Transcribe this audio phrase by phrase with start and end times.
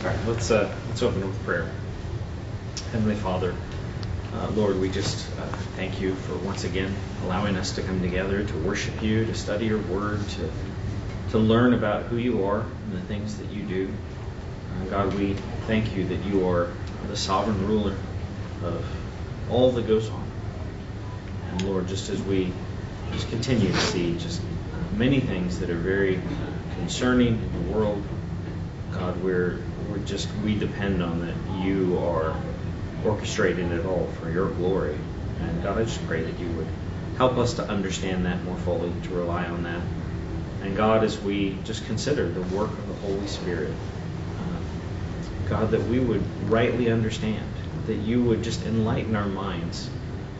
[0.00, 1.70] All right, let's uh, let's open with prayer.
[2.92, 3.54] Heavenly Father,
[4.34, 8.44] uh, Lord, we just uh, thank you for once again allowing us to come together
[8.44, 10.50] to worship you, to study your word, to
[11.30, 13.94] to learn about who you are and the things that you do.
[14.70, 15.32] Uh, God, we
[15.66, 16.70] thank you that you are
[17.08, 17.96] the sovereign ruler
[18.62, 18.86] of
[19.50, 20.28] all that goes on.
[21.52, 22.52] And Lord, just as we
[23.12, 24.42] just continue to see just
[24.94, 26.20] many things that are very
[26.76, 28.04] concerning in the world,
[28.92, 29.62] God, we're
[29.96, 32.36] we're just we depend on that you are
[33.04, 34.96] orchestrating it all for your glory.
[35.40, 36.66] And God, I just pray that you would
[37.16, 39.80] help us to understand that more fully, to rely on that.
[40.62, 45.86] And God, as we just consider the work of the Holy Spirit, uh, God, that
[45.86, 47.46] we would rightly understand,
[47.86, 49.88] that you would just enlighten our minds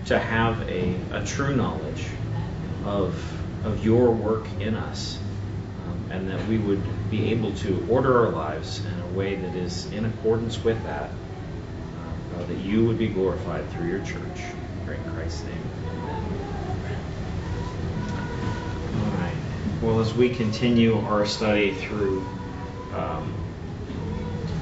[0.06, 2.05] to have a, a true knowledge
[2.84, 3.14] of,
[3.64, 5.19] of your work in us,
[6.16, 9.93] and that we would be able to order our lives in a way that is
[9.93, 11.11] in accordance with that,
[12.34, 14.41] uh, that you would be glorified through your church.
[14.89, 15.62] In Christ's name.
[15.91, 17.00] Amen.
[18.95, 19.36] All right.
[19.83, 22.25] Well, as we continue our study through
[22.95, 23.34] um,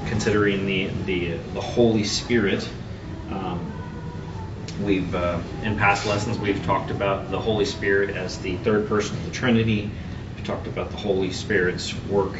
[0.07, 2.67] considering the, the, the Holy Spirit,
[3.31, 3.71] um,
[4.83, 9.15] we've uh, in past lessons we've talked about the Holy Spirit as the third person
[9.15, 9.91] of the Trinity.
[10.45, 12.37] Talked about the Holy Spirit's work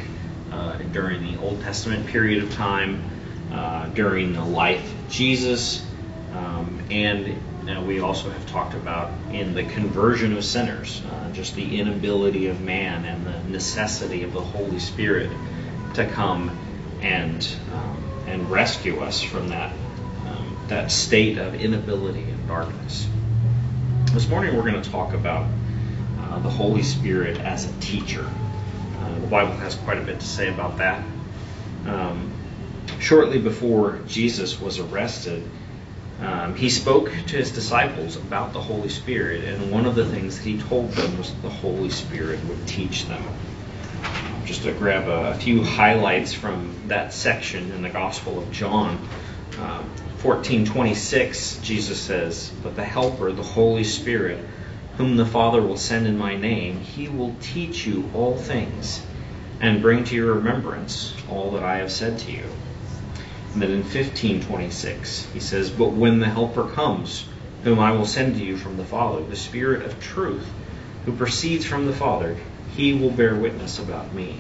[0.51, 3.03] uh, during the Old Testament period of time,
[3.51, 5.85] uh, during the life of Jesus,
[6.33, 7.35] um, and
[7.87, 12.61] we also have talked about in the conversion of sinners, uh, just the inability of
[12.61, 15.29] man and the necessity of the Holy Spirit
[15.93, 16.57] to come
[17.01, 19.71] and um, and rescue us from that
[20.27, 23.07] um, that state of inability and darkness.
[24.11, 25.47] This morning we're going to talk about
[26.35, 28.25] uh, the Holy Spirit as a teacher.
[28.99, 31.03] Uh, the Bible has quite a bit to say about that.
[31.85, 32.31] Um,
[32.99, 35.43] shortly before Jesus was arrested,
[36.21, 40.37] um, he spoke to his disciples about the Holy Spirit, and one of the things
[40.37, 43.23] that he told them was that the Holy Spirit would teach them.
[44.45, 48.97] Just to grab a, a few highlights from that section in the Gospel of John.
[49.57, 49.89] Um,
[50.21, 54.43] 1426, Jesus says, But the Helper, the Holy Spirit,
[54.97, 59.01] whom the Father will send in my name, he will teach you all things
[59.59, 62.45] and bring to your remembrance all that I have said to you.
[63.53, 67.25] And then in 1526, he says, But when the Helper comes,
[67.63, 70.47] whom I will send to you from the Father, the Spirit of truth,
[71.05, 72.37] who proceeds from the Father,
[72.75, 74.37] he will bear witness about me.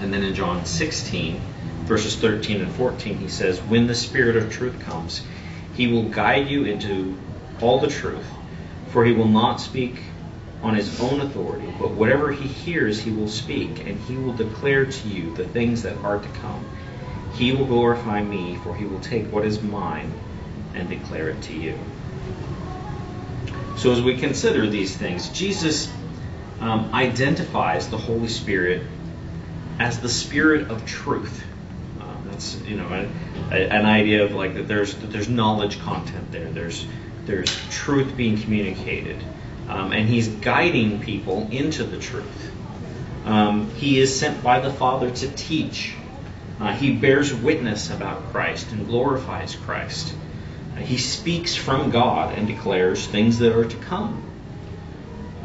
[0.00, 1.40] And then in John 16,
[1.84, 5.22] verses 13 and 14, he says, When the Spirit of truth comes,
[5.74, 7.18] he will guide you into
[7.60, 8.26] all the truth,
[8.90, 10.02] for he will not speak
[10.62, 14.84] on his own authority, but whatever he hears, he will speak, and he will declare
[14.84, 16.66] to you the things that are to come.
[17.34, 20.12] He will glorify me, for he will take what is mine
[20.74, 21.78] and declare it to you.
[23.76, 25.90] So, as we consider these things, Jesus
[26.60, 28.82] um, identifies the Holy Spirit
[29.78, 31.42] as the Spirit of truth.
[32.00, 35.80] Um, that's you know a, a, an idea of like that there's that there's knowledge
[35.80, 36.50] content there.
[36.50, 36.86] There's
[37.30, 39.22] there's truth being communicated,
[39.68, 42.50] um, and He's guiding people into the truth.
[43.24, 45.94] Um, he is sent by the Father to teach
[46.60, 50.14] uh, he bears witness about Christ and glorifies Christ.
[50.76, 54.22] Uh, he speaks from God and declares things that are to come.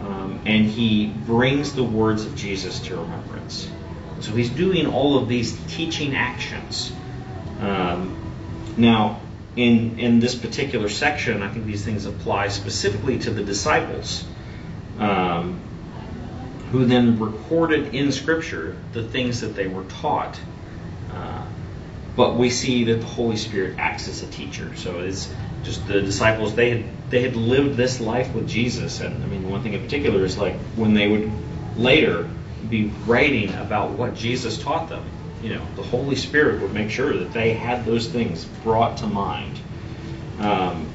[0.01, 3.69] Um, and he brings the words of Jesus to remembrance.
[4.19, 6.91] So he's doing all of these teaching actions.
[7.61, 8.17] Um,
[8.75, 9.21] now,
[9.55, 14.25] in, in this particular section, I think these things apply specifically to the disciples,
[14.99, 15.59] um,
[16.71, 20.39] who then recorded in Scripture the things that they were taught
[21.15, 21.45] uh,
[22.15, 24.75] but we see that the Holy Spirit acts as a teacher.
[24.75, 25.31] So it's
[25.63, 29.49] just the disciples they had they had lived this life with Jesus, and I mean
[29.49, 31.31] one thing in particular is like when they would
[31.77, 32.29] later
[32.69, 35.03] be writing about what Jesus taught them.
[35.45, 39.05] You know, the Holy Spirit would make sure that they had those things brought to
[39.05, 39.59] mind.
[40.39, 40.87] Um,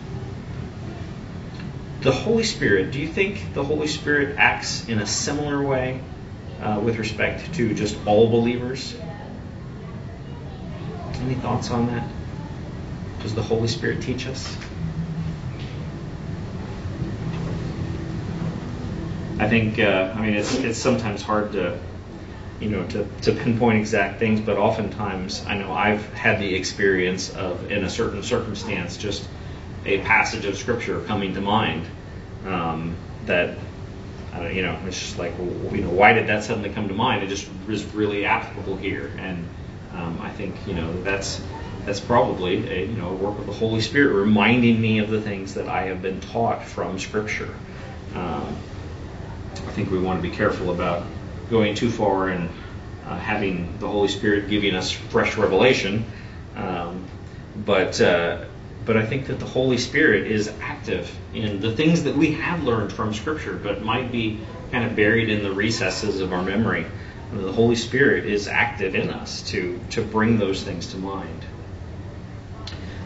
[2.01, 6.01] the Holy Spirit, do you think the Holy Spirit acts in a similar way
[6.61, 8.97] uh, with respect to just all believers?
[11.21, 12.09] Any thoughts on that?
[13.23, 14.57] Does the Holy Spirit teach us?
[19.39, 21.79] I think uh, I mean it's it's sometimes hard to
[22.61, 27.31] you know to, to pinpoint exact things, but oftentimes I know I've had the experience
[27.31, 29.27] of in a certain circumstance just
[29.87, 31.87] a passage of scripture coming to mind
[32.45, 32.95] um,
[33.27, 33.57] that
[34.53, 37.23] you know it's just like you know why did that suddenly come to mind?
[37.23, 39.49] It just is really applicable here and
[39.93, 41.43] um, I think think you know that's
[41.85, 45.21] that's probably a you know a work of the Holy Spirit reminding me of the
[45.21, 47.55] things that I have been taught from Scripture.
[48.15, 48.57] Um,
[49.55, 51.07] I think we want to be careful about
[51.51, 52.49] going too far and
[53.07, 56.05] uh, having the Holy Spirit giving us fresh revelation.
[56.57, 57.05] Um,
[57.57, 58.45] but uh,
[58.85, 62.65] but I think that the Holy Spirit is active in the things that we have
[62.65, 64.41] learned from Scripture, but might be
[64.73, 66.87] kind of buried in the recesses of our memory.
[67.33, 71.45] The Holy Spirit is active in us to to bring those things to mind.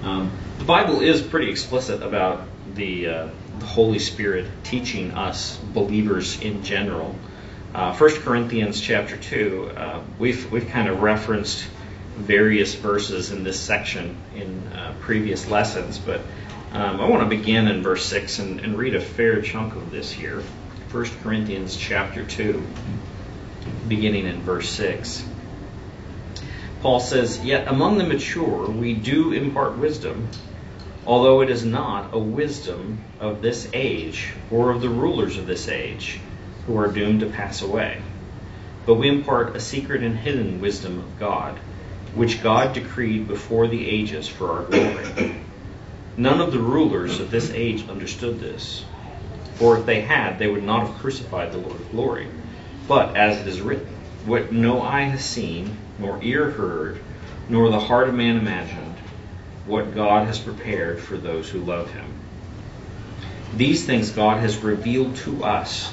[0.05, 6.41] Um, the Bible is pretty explicit about the, uh, the Holy Spirit teaching us believers
[6.41, 7.15] in general.
[7.75, 11.67] Uh, 1 Corinthians chapter 2, uh, we've, we've kind of referenced
[12.15, 16.21] various verses in this section in uh, previous lessons, but
[16.73, 19.91] um, I want to begin in verse 6 and, and read a fair chunk of
[19.91, 20.45] this here.
[20.93, 22.65] 1 Corinthians chapter 2,
[23.89, 25.27] beginning in verse 6.
[26.81, 30.29] Paul says, Yet among the mature we do impart wisdom,
[31.05, 35.67] although it is not a wisdom of this age or of the rulers of this
[35.67, 36.21] age,
[36.67, 38.01] who are doomed to pass away.
[38.87, 41.59] But we impart a secret and hidden wisdom of God,
[42.15, 45.35] which God decreed before the ages for our glory.
[46.17, 48.85] None of the rulers of this age understood this,
[49.55, 52.29] for if they had, they would not have crucified the Lord of glory.
[52.87, 53.89] But as it is written,
[54.27, 57.03] what no eye has seen, nor ear heard,
[57.49, 58.97] nor the heart of man imagined,
[59.67, 62.07] what God has prepared for those who love him.
[63.57, 65.93] These things God has revealed to us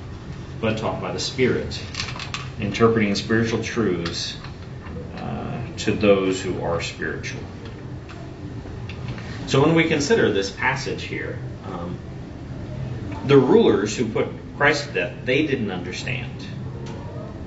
[0.61, 1.81] but taught by the Spirit,
[2.59, 4.37] interpreting spiritual truths
[5.17, 7.41] uh, to those who are spiritual.
[9.47, 11.97] So when we consider this passage here, um,
[13.25, 16.31] the rulers who put Christ to death, they didn't understand.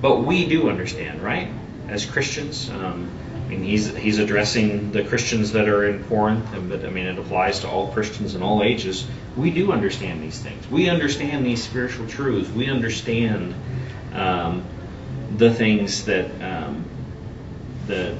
[0.01, 1.49] But we do understand, right?
[1.87, 2.69] as Christians.
[2.69, 3.09] Um,
[3.45, 7.19] I mean, he's he's addressing the Christians that are in Corinth, but I mean, it
[7.19, 9.05] applies to all Christians in all ages.
[9.37, 10.67] We do understand these things.
[10.69, 12.49] We understand these spiritual truths.
[12.49, 13.53] We understand
[14.13, 14.65] um,
[15.37, 16.85] the things that um,
[17.85, 18.15] that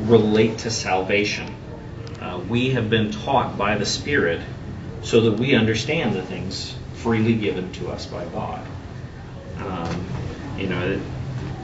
[0.00, 1.54] relate to salvation.
[2.20, 4.40] Uh, we have been taught by the Spirit
[5.02, 8.66] so that we understand the things freely given to us by God.
[9.58, 10.04] Um,
[10.58, 11.00] you know,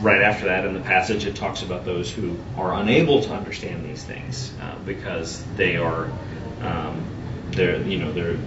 [0.01, 3.85] right after that in the passage, it talks about those who are unable to understand
[3.85, 6.11] these things uh, because they are,
[6.63, 7.05] um,
[7.53, 8.39] they're, you know, they're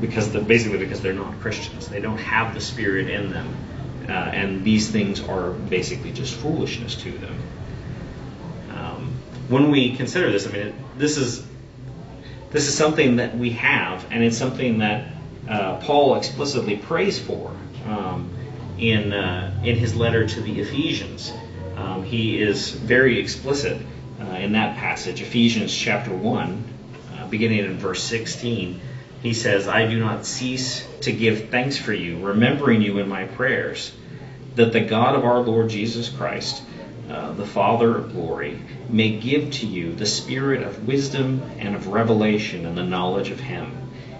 [0.00, 1.88] because the, basically because they're not Christians.
[1.88, 3.56] They don't have the Spirit in them,
[4.08, 7.38] uh, and these things are basically just foolishness to them.
[8.74, 9.14] Um,
[9.48, 11.46] when we consider this, I mean, it, this is
[12.50, 15.12] this is something that we have, and it's something that
[15.48, 17.54] uh, Paul explicitly prays for.
[17.86, 18.30] Um,
[18.78, 21.32] in, uh, in his letter to the Ephesians.
[21.76, 23.80] Um, he is very explicit
[24.20, 26.64] uh, in that passage, Ephesians chapter 1,
[27.14, 28.80] uh, beginning in verse 16.
[29.22, 33.24] He says, I do not cease to give thanks for you, remembering you in my
[33.24, 33.92] prayers,
[34.54, 36.62] that the God of our Lord Jesus Christ,
[37.10, 38.58] uh, the Father of glory,
[38.88, 43.40] may give to you the spirit of wisdom and of revelation and the knowledge of
[43.40, 43.76] Him,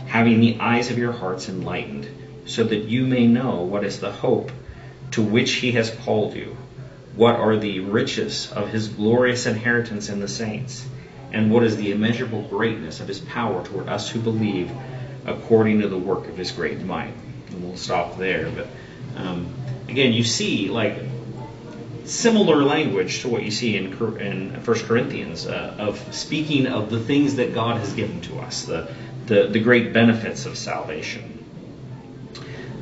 [0.07, 2.09] having the eyes of your hearts enlightened
[2.47, 4.51] so that you may know what is the hope
[5.11, 6.57] to which he has called you,
[7.15, 10.87] what are the riches of his glorious inheritance in the saints,
[11.33, 14.71] and what is the immeasurable greatness of his power toward us who believe,
[15.27, 17.15] according to the work of his great might.
[17.49, 18.51] And we'll stop there.
[18.51, 18.69] But
[19.17, 19.53] um,
[19.89, 20.97] again, you see like
[22.05, 27.01] similar language to what you see in in First Corinthians uh, of speaking of the
[27.01, 28.89] things that God has given to us, the
[29.27, 31.36] the, the great benefits of salvation.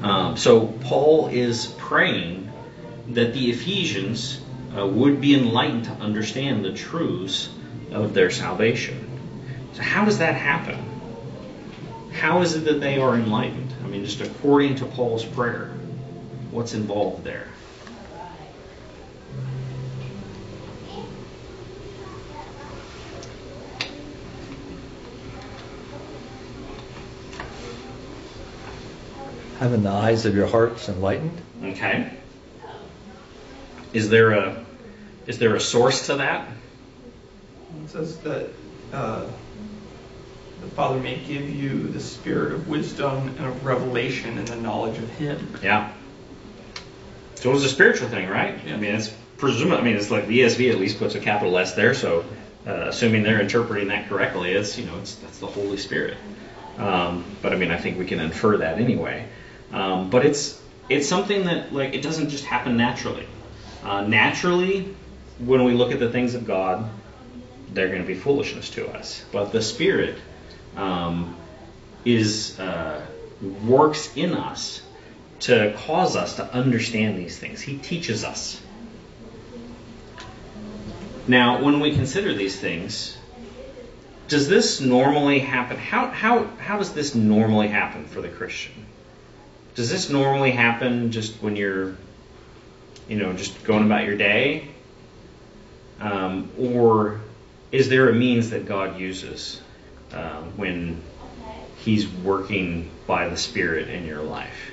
[0.04, 2.52] Um, so Paul is praying
[3.08, 4.38] that the Ephesians
[4.76, 7.49] uh, would be enlightened to understand the truths
[7.90, 9.00] of their salvation.
[9.73, 10.78] So how does that happen?
[12.12, 13.73] How is it that they are enlightened?
[13.82, 15.68] I mean, just according to Paul's prayer,
[16.50, 17.49] what's involved there?
[29.64, 31.40] Having the eyes of your hearts enlightened.
[31.62, 32.11] Okay.
[33.94, 34.62] Is there a
[35.26, 36.47] is there a source to that?
[37.83, 38.50] It says that
[38.92, 39.26] uh,
[40.61, 44.99] the Father may give you the spirit of wisdom and of revelation and the knowledge
[44.99, 45.56] of Him.
[45.62, 45.90] Yeah.
[47.37, 48.59] So it's a spiritual thing, right?
[48.66, 48.75] Yeah.
[48.75, 49.78] I mean, it's presumably.
[49.78, 52.26] I mean, it's like the ESV at least puts a capital S there, so
[52.66, 56.18] uh, assuming they're interpreting that correctly, it's you know, it's that's the Holy Spirit.
[56.76, 59.26] Um, but I mean, I think we can infer that anyway.
[59.73, 63.26] Um, but it's it's something that like it doesn't just happen naturally.
[63.83, 64.94] Uh, naturally,
[65.38, 66.88] when we look at the things of God,
[67.73, 69.25] they're going to be foolishness to us.
[69.33, 70.16] But the Spirit
[70.76, 71.37] um,
[72.04, 73.04] is uh,
[73.64, 74.83] works in us
[75.40, 77.61] to cause us to understand these things.
[77.61, 78.61] He teaches us.
[81.26, 83.16] Now, when we consider these things,
[84.28, 85.76] does this normally happen?
[85.76, 88.87] How, how, how does this normally happen for the Christian?
[89.75, 91.97] Does this normally happen just when you're,
[93.09, 94.69] you know, just going about your day?
[96.00, 97.21] Um, or
[97.73, 99.61] is there a means that God uses
[100.12, 101.02] uh, when
[101.78, 104.71] He's working by the Spirit in your life?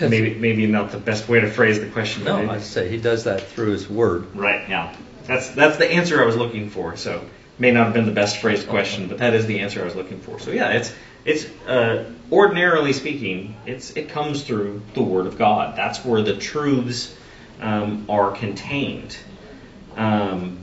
[0.00, 2.24] Maybe maybe not the best way to phrase the question.
[2.24, 4.36] No, I'd say he does that through his word.
[4.36, 4.68] Right.
[4.68, 4.94] Yeah.
[5.26, 6.96] That's that's the answer I was looking for.
[6.96, 7.24] So
[7.58, 9.96] may not have been the best phrased question, but that is the answer I was
[9.96, 10.38] looking for.
[10.38, 10.94] So yeah, it's
[11.24, 15.76] it's uh, ordinarily speaking, it's it comes through the Word of God.
[15.76, 17.14] That's where the truths
[17.60, 19.16] um, are contained.
[19.96, 20.60] Um,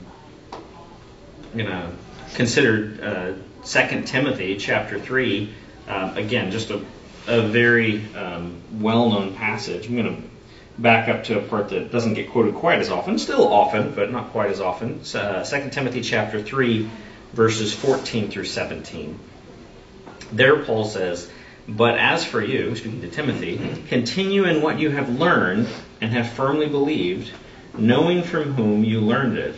[1.52, 1.92] I'm gonna
[2.34, 3.36] consider
[3.66, 5.52] uh, Timothy chapter three.
[5.88, 6.82] Um, again, just a
[7.26, 9.86] a very um, well-known passage.
[9.86, 10.22] I'm going to
[10.78, 14.10] back up to a part that doesn't get quoted quite as often, still often, but
[14.10, 15.00] not quite as often.
[15.14, 16.88] Uh, 2 Timothy chapter 3,
[17.32, 19.18] verses 14 through 17.
[20.32, 21.30] There, Paul says,
[21.68, 25.68] But as for you, speaking to Timothy, continue in what you have learned
[26.00, 27.30] and have firmly believed,
[27.76, 29.54] knowing from whom you learned it,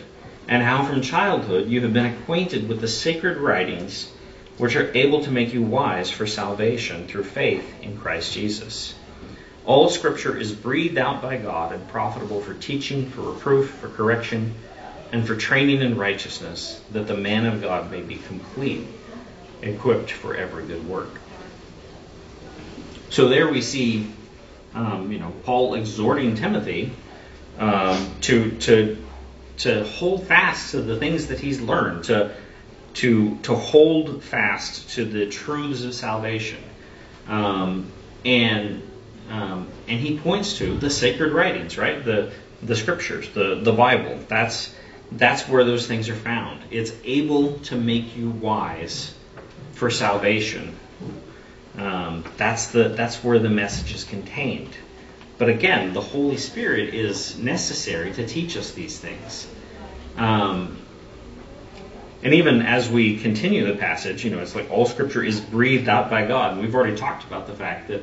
[0.47, 4.11] and how from childhood you have been acquainted with the sacred writings
[4.57, 8.95] which are able to make you wise for salvation through faith in Christ Jesus.
[9.67, 14.55] All scripture is breathed out by God and profitable for teaching, for reproof, for correction,
[15.11, 18.87] and for training in righteousness, that the man of God may be complete,
[19.61, 21.09] equipped for every good work.
[23.09, 24.09] So there we see,
[24.73, 26.93] um, you know, Paul exhorting Timothy
[27.59, 29.05] um, to to
[29.57, 32.31] to hold fast to the things that he's learned, to
[32.93, 36.63] to to hold fast to the truths of salvation,
[37.27, 37.91] um,
[38.23, 38.86] and
[39.29, 42.03] um, and he points to the sacred writings, right?
[42.03, 42.31] The
[42.61, 44.19] the scriptures, the the Bible.
[44.27, 44.73] That's
[45.11, 46.61] that's where those things are found.
[46.71, 49.13] It's able to make you wise
[49.73, 50.75] for salvation.
[51.77, 54.73] Um, that's the that's where the message is contained.
[55.37, 59.47] But again, the Holy Spirit is necessary to teach us these things.
[60.17, 60.77] Um,
[62.23, 65.87] and even as we continue the passage, you know, it's like all Scripture is breathed
[65.87, 68.01] out by God, and we've already talked about the fact that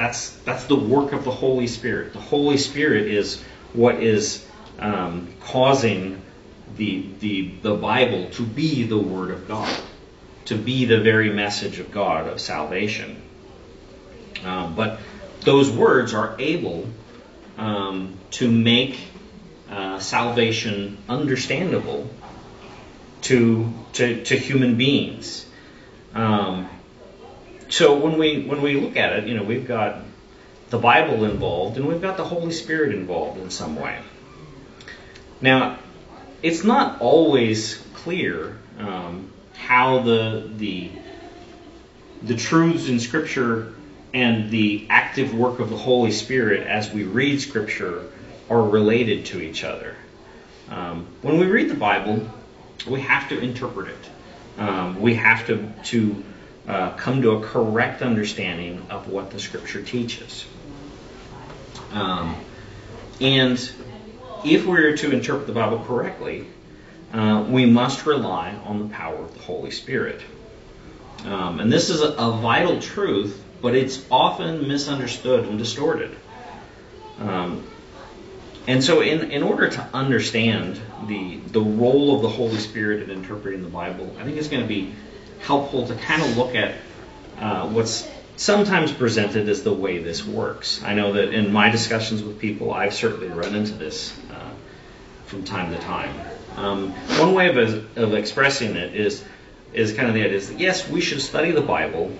[0.00, 2.14] that's that's the work of the Holy Spirit.
[2.14, 3.42] The Holy Spirit is
[3.74, 4.46] what is
[4.78, 6.22] um, causing
[6.78, 9.78] the the the Bible to be the Word of God,
[10.46, 13.20] to be the very message of God of salvation.
[14.42, 15.00] Um, but
[15.42, 16.86] those words are able
[17.58, 18.98] um, to make
[19.68, 22.08] uh, salvation understandable
[23.22, 25.44] to to, to human beings.
[26.14, 26.70] Um,
[27.70, 30.02] so when we when we look at it, you know, we've got
[30.70, 33.98] the Bible involved, and we've got the Holy Spirit involved in some way.
[35.40, 35.78] Now,
[36.42, 40.90] it's not always clear um, how the the
[42.22, 43.74] the truths in Scripture
[44.12, 48.04] and the active work of the Holy Spirit as we read Scripture
[48.48, 49.94] are related to each other.
[50.68, 52.28] Um, when we read the Bible,
[52.88, 54.60] we have to interpret it.
[54.60, 56.24] Um, we have to to
[56.70, 60.46] uh, come to a correct understanding of what the Scripture teaches.
[61.90, 62.36] Um,
[63.20, 63.58] and
[64.44, 66.46] if we're to interpret the Bible correctly,
[67.12, 70.20] uh, we must rely on the power of the Holy Spirit.
[71.24, 76.16] Um, and this is a, a, vital truth, but it's often misunderstood and distorted.
[77.18, 77.66] Um,
[78.68, 83.10] and so, in, in order to understand the, the role of the Holy Spirit in
[83.10, 84.94] interpreting the Bible, I think it's going to be
[85.40, 86.74] helpful to kind of look at
[87.38, 90.82] uh, what's sometimes presented as the way this works.
[90.82, 94.50] I know that in my discussions with people, I've certainly run into this uh,
[95.26, 96.14] from time to time.
[96.56, 99.24] Um, one way of, of expressing it is
[99.72, 102.10] is kind of the idea is that yes, we should study the Bible,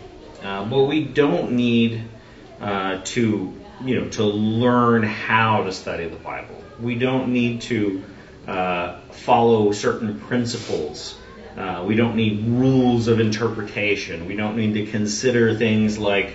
[0.43, 2.03] uh, but we don't need
[2.61, 6.63] uh, to you know to learn how to study the Bible.
[6.81, 8.05] We don't need to
[8.47, 11.17] uh, follow certain principles.
[11.57, 14.27] Uh, we don't need rules of interpretation.
[14.27, 16.35] We don't need to consider things like,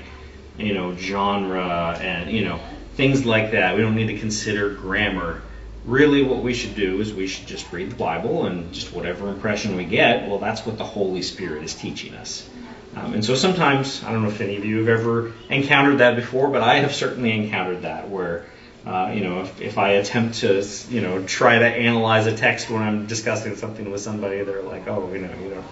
[0.58, 2.60] you know, genre and, you know,
[2.96, 3.76] things like that.
[3.76, 5.42] We don't need to consider grammar.
[5.86, 9.30] Really, what we should do is we should just read the Bible and just whatever
[9.30, 12.50] impression we get, well, that's what the Holy Spirit is teaching us.
[12.96, 16.16] Um, and so sometimes, I don't know if any of you have ever encountered that
[16.16, 18.46] before, but I have certainly encountered that where
[18.86, 22.70] uh, you know, if, if I attempt to, you know, try to analyze a text
[22.70, 25.64] when I'm discussing something with somebody, they're like, oh, you know, you know,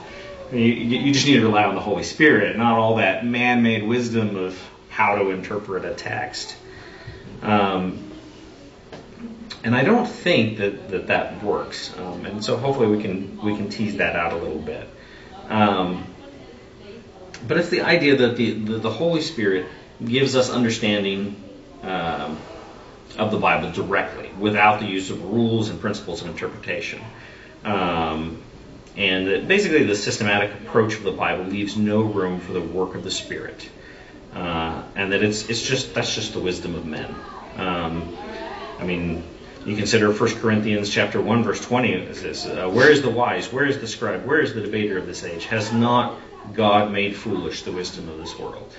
[0.52, 4.36] you, you just need to rely on the Holy Spirit, not all that man-made wisdom
[4.36, 6.56] of how to interpret a text.
[7.42, 8.12] Um,
[9.64, 11.96] and I don't think that that, that works.
[11.98, 14.90] Um, and so hopefully we can we can tease that out a little bit.
[15.50, 16.06] Um,
[17.48, 19.68] but it's the idea that the, the, the Holy Spirit
[20.04, 21.42] gives us understanding.
[21.82, 22.38] Um,
[23.18, 27.02] of the Bible directly without the use of rules and principles of interpretation.
[27.64, 28.42] Um,
[28.96, 33.04] and basically, the systematic approach of the Bible leaves no room for the work of
[33.04, 33.68] the Spirit,
[34.34, 37.16] uh, and that it's it's just that's just the wisdom of men.
[37.58, 38.16] Um,
[38.80, 39.24] I mean,
[39.66, 43.52] you consider 1 Corinthians chapter 1 verse 20 it says, uh, "Where is the wise?
[43.52, 44.26] Where is the scribe?
[44.26, 45.46] Where is the debater of this age?
[45.46, 46.20] Has not
[46.54, 48.72] God made foolish the wisdom of this world?"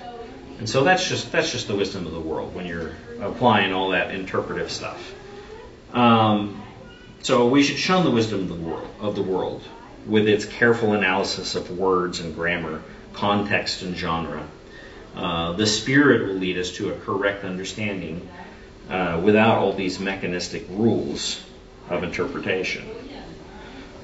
[0.59, 3.89] And so that's just that's just the wisdom of the world when you're applying all
[3.89, 5.13] that interpretive stuff.
[5.93, 6.61] Um,
[7.21, 9.63] so we should shun the wisdom of the world of the world
[10.05, 12.81] with its careful analysis of words and grammar,
[13.13, 14.47] context and genre.
[15.15, 18.27] Uh, the Spirit will lead us to a correct understanding
[18.89, 21.41] uh, without all these mechanistic rules
[21.89, 22.87] of interpretation.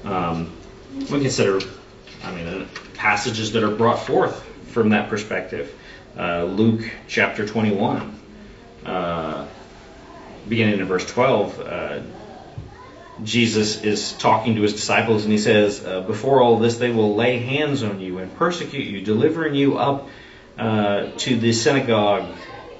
[0.04, 0.52] Um,
[0.94, 1.60] we consider,
[2.24, 5.72] I mean, uh, passages that are brought forth from that perspective.
[6.16, 8.18] Uh, Luke chapter 21,
[8.84, 9.46] uh,
[10.48, 12.00] beginning in verse 12, uh,
[13.22, 17.14] Jesus is talking to his disciples and he says, uh, Before all this, they will
[17.14, 20.08] lay hands on you and persecute you, delivering you up
[20.58, 22.26] uh, to the synagogue,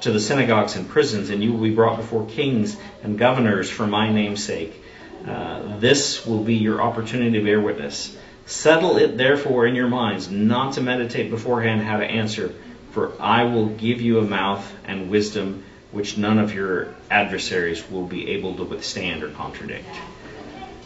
[0.00, 3.86] to the synagogues and prisons, and you will be brought before kings and governors for
[3.86, 4.82] my name's sake.
[5.26, 8.16] Uh, this will be your opportunity to bear witness.
[8.46, 12.52] Settle it therefore in your minds not to meditate beforehand how to answer
[12.92, 18.06] for I will give you a mouth and wisdom which none of your adversaries will
[18.06, 19.88] be able to withstand or contradict.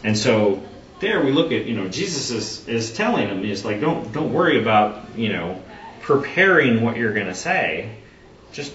[0.03, 0.61] And so
[0.99, 4.33] there we look at, you know, Jesus is, is telling them, he's like, don't don't
[4.33, 5.61] worry about, you know,
[6.01, 7.95] preparing what you're going to say.
[8.51, 8.73] Just,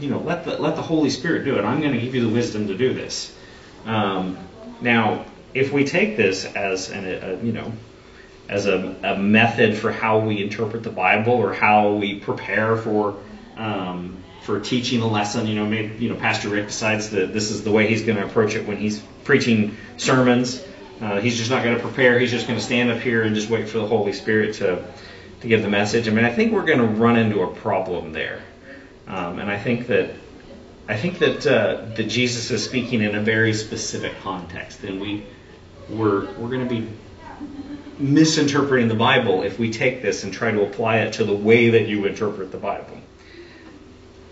[0.00, 1.64] you know, let the let the Holy Spirit do it.
[1.64, 3.34] I'm going to give you the wisdom to do this.
[3.84, 4.38] Um,
[4.80, 7.72] now, if we take this as an, a, you know,
[8.48, 13.16] as a, a, method for how we interpret the Bible or how we prepare for
[13.56, 15.46] um, for teaching a lesson.
[15.46, 18.18] You know, maybe you know Pastor Rick decides that this is the way he's going
[18.18, 20.64] to approach it when he's preaching sermons.
[21.00, 22.18] Uh, he's just not going to prepare.
[22.18, 24.84] He's just going to stand up here and just wait for the Holy Spirit to
[25.40, 26.08] to give the message.
[26.08, 28.42] I mean, I think we're going to run into a problem there,
[29.08, 30.10] um, and I think that
[30.88, 35.24] I think that uh, that Jesus is speaking in a very specific context, and we
[35.88, 36.88] we're we're going to be
[37.98, 41.70] misinterpreting the Bible if we take this and try to apply it to the way
[41.70, 42.98] that you interpret the Bible.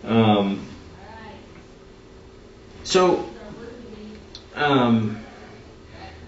[0.04, 0.66] Um,
[2.84, 3.28] so,
[4.54, 5.18] um,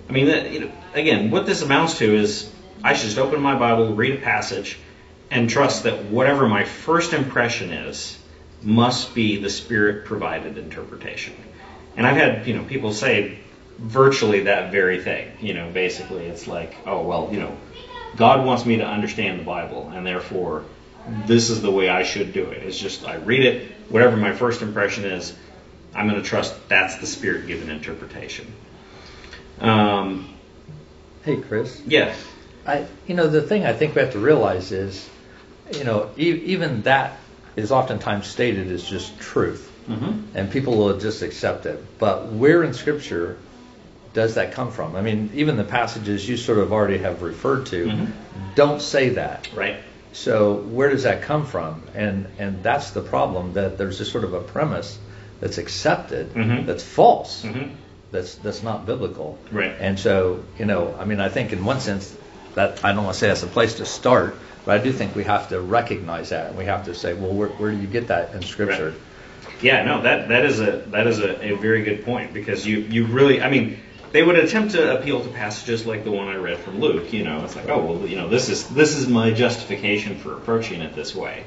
[0.09, 2.53] I mean, that, you know, again, what this amounts to is
[2.85, 4.79] I should just open my Bible, read a passage,
[5.31, 8.19] and trust that whatever my first impression is
[8.63, 11.35] must be the Spirit provided interpretation.
[11.97, 13.39] And I've had, you know, people say,
[13.79, 15.33] virtually that very thing.
[15.41, 17.57] You know, basically, it's like, oh, well, you know,
[18.17, 20.65] God wants me to understand the Bible, and therefore,
[21.27, 22.63] this is the way I should do it.
[22.63, 25.37] It's just I read it, whatever my first impression is,
[25.95, 28.53] I'm going to trust that's the Spirit given interpretation.
[29.61, 30.35] Um,
[31.25, 31.81] hey, Chris.
[31.87, 32.15] Yeah.
[32.67, 35.09] I, you know, the thing I think we have to realize is,
[35.75, 37.19] you know, e- even that
[37.57, 40.37] is oftentimes stated as just truth, mm-hmm.
[40.37, 41.85] and people will just accept it.
[41.99, 43.39] But where in Scripture
[44.15, 44.97] does that come from?
[44.97, 48.13] I mean, even the passages you sort of already have referred to mm-hmm.
[48.55, 49.49] don't say that.
[49.55, 49.77] Right.
[50.13, 51.83] So where does that come from?
[51.95, 54.99] And and that's the problem that there's just sort of a premise
[55.41, 56.67] that's accepted mm-hmm.
[56.67, 57.43] that's false.
[57.43, 57.75] Mm-hmm.
[58.11, 59.39] That's that's not biblical.
[59.51, 59.75] Right.
[59.79, 62.15] And so you know, I mean, I think in one sense
[62.55, 65.17] that I don't want to say that's a place to start, but I do think
[65.17, 67.87] we have to recognize that and we have to say, well, where, where do you
[67.87, 68.91] get that in Scripture?
[68.91, 69.63] Right.
[69.63, 72.79] Yeah, no, that that is a that is a, a very good point because you
[72.81, 73.79] you really, I mean
[74.13, 77.13] they would attempt to appeal to passages like the one I read from Luke.
[77.13, 80.35] You know, it's like, oh well, you know, this is this is my justification for
[80.35, 81.45] approaching it this way.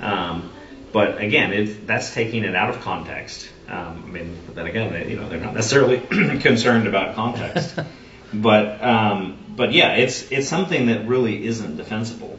[0.00, 0.50] Um,
[0.92, 3.48] but again, it, that's taking it out of context.
[3.68, 6.00] Um, I mean, but then again, they, you know, they're not necessarily
[6.40, 7.78] concerned about context.
[8.32, 12.38] But um, but yeah, it's it's something that really isn't defensible.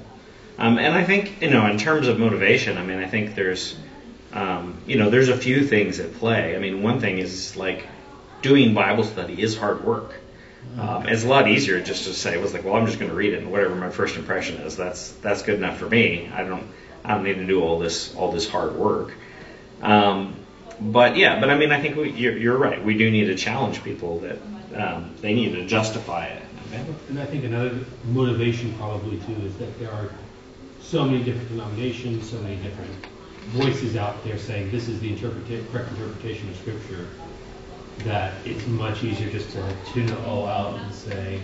[0.57, 3.75] Um, and I think you know, in terms of motivation, I mean, I think there's
[4.33, 6.55] um, you know, there's a few things at play.
[6.55, 7.87] I mean, one thing is like
[8.41, 10.13] doing Bible study is hard work.
[10.77, 13.15] Um, it's a lot easier just to say, was like, well, I'm just going to
[13.17, 16.29] read it, and whatever my first impression is, that's that's good enough for me.
[16.33, 16.67] I don't
[17.03, 19.13] I don't need to do all this all this hard work.
[19.81, 20.35] Um,
[20.79, 22.83] but yeah, but I mean, I think we, you're, you're right.
[22.83, 24.37] We do need to challenge people that
[24.75, 26.43] um, they need to justify it.
[27.09, 30.11] And I think another motivation probably too is that there are
[30.81, 32.91] so many different denominations, so many different
[33.47, 37.07] voices out there saying this is the correct interpretation of Scripture,
[37.99, 41.39] that it's much easier just to tune it all out and say,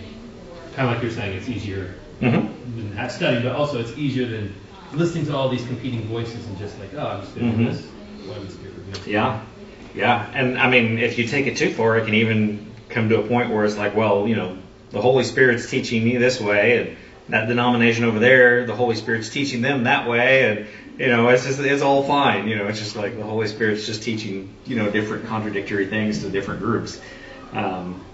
[0.74, 2.76] kind of like you're saying, it's easier Mm-hmm.
[2.78, 4.54] than that study, but also it's easier than
[4.92, 7.66] listening to all these competing voices and just like, oh, I'm just doing Mhm.
[7.72, 7.82] this.
[8.26, 9.06] Why am I scared this?
[9.06, 9.40] Yeah,
[9.94, 13.18] yeah, and I mean, if you take it too far, it can even come to
[13.18, 14.56] a point where it's like, well, you know,
[14.90, 16.96] the Holy Spirit's teaching me this way, and
[17.28, 20.66] that denomination over there, the Holy Spirit's teaching them that way, and
[20.98, 22.48] you know, it's just it's all fine.
[22.48, 26.22] You know, it's just like the Holy Spirit's just teaching you know different contradictory things
[26.22, 27.00] to different groups.
[27.52, 28.04] Um,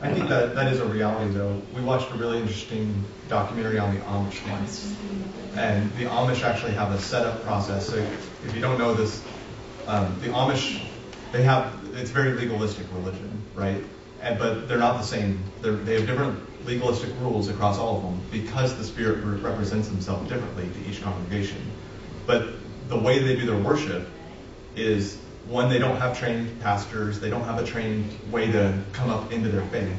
[0.00, 1.60] I think that that is a reality, though.
[1.74, 4.96] We watched a really interesting documentary on the Amish once,
[5.56, 7.86] and the Amish actually have a setup process.
[7.88, 9.22] So if you don't know this,
[9.86, 10.82] um, the Amish
[11.32, 13.82] they have it's very legalistic religion, right?
[14.20, 15.42] And, but they're not the same.
[15.60, 20.28] They're, they have different legalistic rules across all of them because the Spirit represents Himself
[20.28, 21.58] differently to each congregation.
[22.26, 22.48] But
[22.88, 24.08] the way they do their worship
[24.76, 29.10] is one, they don't have trained pastors, they don't have a trained way to come
[29.10, 29.96] up into their faith.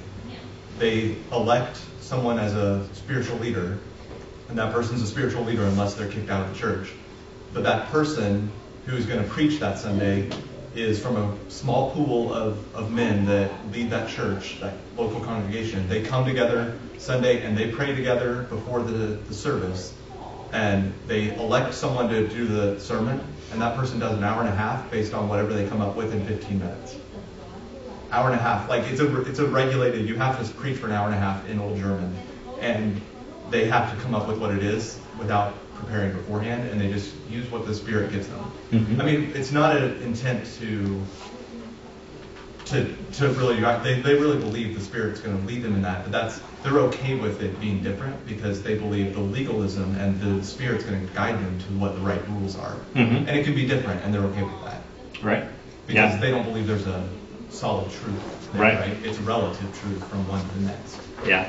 [0.78, 3.78] They elect someone as a spiritual leader,
[4.50, 6.92] and that person's a spiritual leader unless they're kicked out of the church.
[7.54, 8.52] But that person
[8.86, 10.30] who's going to preach that Sunday
[10.76, 15.88] is from a small pool of, of men that lead that church, that local congregation.
[15.88, 19.94] They come together Sunday and they pray together before the, the service
[20.54, 23.20] and they elect someone to do the sermon,
[23.52, 25.96] and that person does an hour and a half based on whatever they come up
[25.96, 26.96] with in 15 minutes.
[28.12, 30.08] Hour and a half, like it's a it's a regulated.
[30.08, 32.16] You have to preach for an hour and a half in Old German,
[32.62, 33.02] and
[33.50, 37.12] they have to come up with what it is without preparing beforehand, and they just
[37.28, 38.52] use what the Spirit gives them.
[38.72, 39.02] Mhm.
[39.02, 41.02] I mean, it's not an intent to
[42.66, 46.04] to to really they, they really believe the spirit's going to lead them in that
[46.04, 50.43] but that's they're okay with it being different because they believe the legalism and the
[50.45, 53.28] spirit's going to guide them to what the right rules are Mhm.
[53.28, 54.82] and it can be different and they're okay with that
[55.21, 55.43] right.
[55.88, 56.17] because yeah.
[56.21, 57.04] they don't believe there's a
[57.49, 58.95] solid truth there, Right.
[59.04, 61.45] it's relative truth from one to the next Yeah,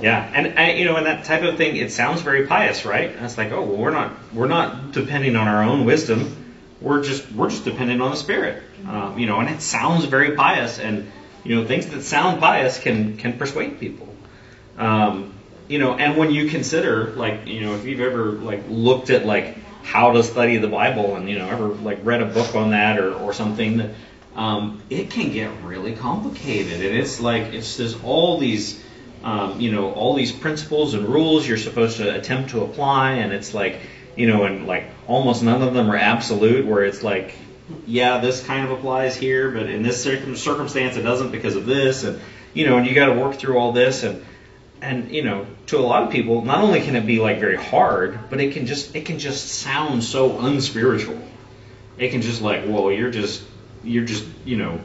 [0.00, 3.10] yeah, and I, you know, and that type of thing, it sounds very pious, right?
[3.14, 6.36] And it's like, oh, well, we're not we're not depending on our own wisdom.
[6.80, 9.40] We're just we're just depending on the Spirit, um, you know.
[9.40, 11.10] And it sounds very pious, and
[11.42, 14.07] you know, things that sound pious can can persuade people.
[14.78, 15.34] Um,
[15.68, 19.26] you know, and when you consider, like, you know, if you've ever like looked at
[19.26, 22.70] like how to study the Bible, and you know, ever like read a book on
[22.70, 23.90] that or or something, that
[24.34, 28.80] um, it can get really complicated, and it's like it's there's all these
[29.22, 33.32] um, you know, all these principles and rules you're supposed to attempt to apply, and
[33.32, 33.80] it's like,
[34.16, 37.34] you know, and like almost none of them are absolute, where it's like,
[37.86, 42.04] yeah, this kind of applies here, but in this circumstance it doesn't because of this,
[42.04, 42.20] and
[42.54, 44.24] you know, and you got to work through all this, and
[44.80, 47.56] and you know, to a lot of people, not only can it be like very
[47.56, 51.20] hard, but it can just it can just sound so unspiritual.
[51.96, 53.42] It can just like, well, you're just
[53.82, 54.80] you're just you know,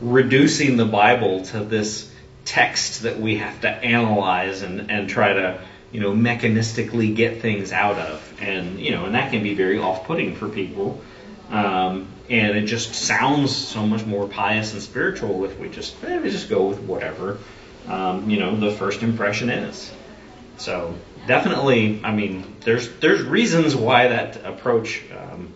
[0.00, 2.10] reducing the Bible to this
[2.44, 5.60] text that we have to analyze and, and try to
[5.92, 8.40] you know mechanistically get things out of.
[8.40, 11.02] And you know and that can be very off-putting for people.
[11.50, 16.18] Um, and it just sounds so much more pious and spiritual if we just eh,
[16.18, 17.38] we just go with whatever
[17.86, 19.90] um, you know the first impression is
[20.56, 25.52] so definitely I mean there's there's reasons why that approach um,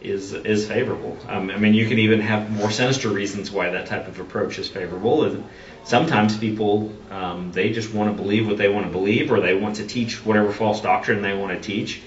[0.00, 1.16] is is favorable.
[1.28, 4.58] Um, I mean, you can even have more sinister reasons why that type of approach
[4.58, 5.24] is favorable.
[5.24, 5.44] And
[5.84, 9.54] sometimes people um, they just want to believe what they want to believe, or they
[9.54, 12.00] want to teach whatever false doctrine they want to teach.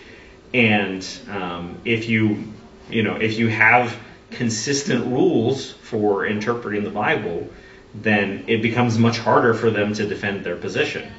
[0.54, 2.54] And um, if you
[2.90, 3.96] you know if you have
[4.32, 7.50] consistent rules for interpreting the Bible,
[7.94, 11.12] then it becomes much harder for them to defend their position.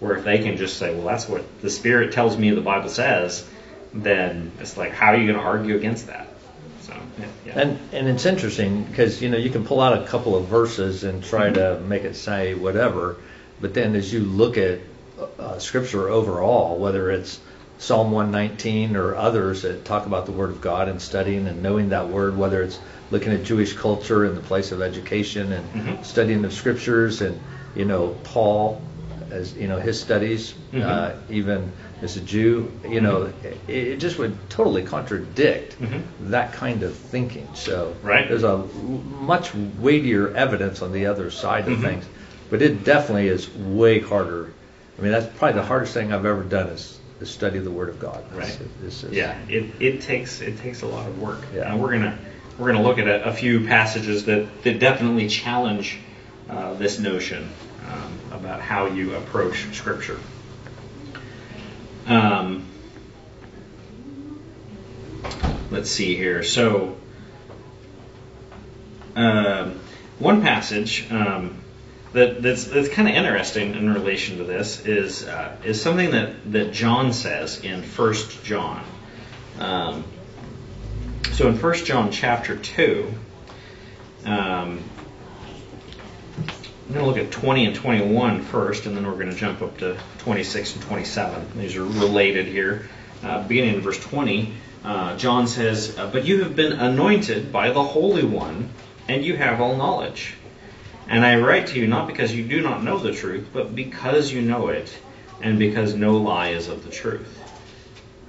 [0.00, 2.88] Where if they can just say, well, that's what the Spirit tells me the Bible
[2.88, 3.44] says
[3.94, 6.28] then it's like, how are you going to argue against that?
[6.82, 6.94] So,
[7.46, 7.60] yeah.
[7.60, 11.04] And and it's interesting because you know you can pull out a couple of verses
[11.04, 13.16] and try to make it say whatever,
[13.60, 14.80] but then as you look at
[15.38, 17.40] uh, scripture overall, whether it's
[17.78, 21.90] Psalm 119 or others that talk about the Word of God and studying and knowing
[21.90, 22.78] that Word, whether it's
[23.10, 26.04] looking at Jewish culture in the place of education and Mhm.
[26.04, 27.38] studying the scriptures and
[27.74, 28.80] you know, Paul,
[29.30, 30.82] as you know, his studies, Mhm.
[30.82, 31.70] uh, even
[32.02, 36.00] as a Jew, you know, it, it just would totally contradict Mhm.
[36.30, 37.46] that kind of thinking.
[37.54, 38.26] So Right.
[38.28, 38.64] there's a
[39.20, 41.82] much weightier evidence on the other side of Mhm.
[41.82, 42.04] things,
[42.50, 44.48] but it definitely is way harder.
[44.98, 47.90] I mean, that's probably the hardest thing I've ever done is, is study the Word
[47.90, 48.22] of God.
[48.34, 48.48] Right.
[48.48, 51.42] It's- it's just- Yeah, it, it takes it takes a lot of work.
[51.54, 51.70] Yeah.
[51.70, 52.18] And we're gonna
[52.58, 55.98] we're gonna look at a, a few passages that, that definitely challenge
[56.50, 57.48] uh, this notion
[57.88, 60.18] um, about how you approach Scripture.
[62.06, 62.66] Um,
[65.70, 66.42] let's see here.
[66.42, 66.96] So,
[69.14, 69.78] um,
[70.18, 71.60] one passage um,
[72.12, 76.50] that, that's, that's kind of interesting in relation to this is uh, is something that,
[76.52, 78.84] that John says in First John.
[79.58, 80.04] Um,
[81.38, 83.14] so in First John chapter two,
[84.24, 84.82] um,
[86.36, 89.62] I'm going to look at 20 and 21 first, and then we're going to jump
[89.62, 91.60] up to 26 and 27.
[91.60, 92.88] These are related here.
[93.22, 97.70] Uh, beginning in verse 20, uh, John says, uh, But you have been anointed by
[97.70, 98.70] the Holy One,
[99.06, 100.34] and you have all knowledge.
[101.06, 104.32] And I write to you not because you do not know the truth, but because
[104.32, 104.92] you know it,
[105.40, 107.32] and because no lie is of the truth.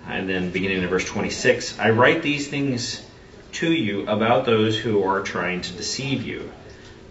[0.09, 3.01] And then beginning in verse 26, I write these things
[3.53, 6.51] to you about those who are trying to deceive you.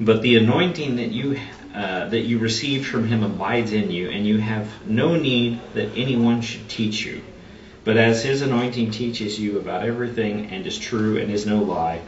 [0.01, 1.39] But the anointing that you
[1.75, 5.91] uh, that you received from him abides in you, and you have no need that
[5.95, 7.23] anyone should teach you.
[7.85, 12.01] But as his anointing teaches you about everything and is true and is no lie,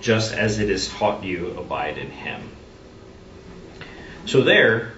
[0.00, 2.40] just as it is taught you, abide in him.
[4.26, 4.92] So there,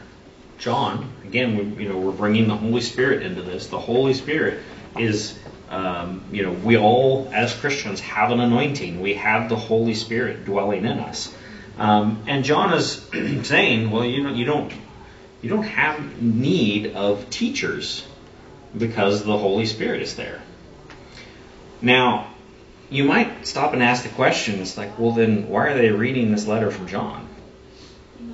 [0.59, 3.67] John, again, we, you know, we're bringing the Holy Spirit into this.
[3.67, 4.63] The Holy Spirit
[4.99, 5.39] is,
[5.71, 9.01] um, you know, we all as Christians have an anointing.
[9.01, 11.35] We have the Holy Spirit dwelling in us.
[11.79, 13.05] Um, and John is
[13.43, 14.73] saying, well, you know, you don't,
[15.41, 18.07] you don't have need of teachers
[18.77, 20.43] because the Holy Spirit is there.
[21.81, 22.33] Now,
[22.91, 26.31] you might stop and ask the question, it's like, well, then why are they reading
[26.31, 27.29] this letter from John?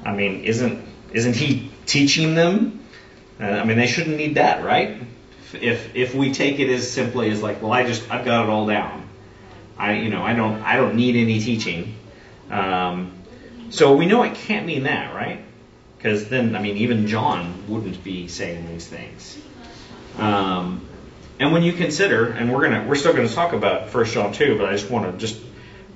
[0.04, 2.84] I mean, isn't isn't he teaching them?
[3.40, 5.00] Uh, I mean, they shouldn't need that, right?
[5.54, 8.50] If if we take it as simply as like, well, I just I've got it
[8.50, 9.08] all down.
[9.76, 11.94] I you know I don't I don't need any teaching.
[12.50, 13.12] Um,
[13.70, 15.44] so we know it can't mean that, right?
[15.96, 19.38] Because then I mean even John wouldn't be saying these things.
[20.18, 20.86] Um,
[21.38, 24.58] and when you consider, and we're gonna we're still gonna talk about First John two,
[24.58, 25.40] but I just want to just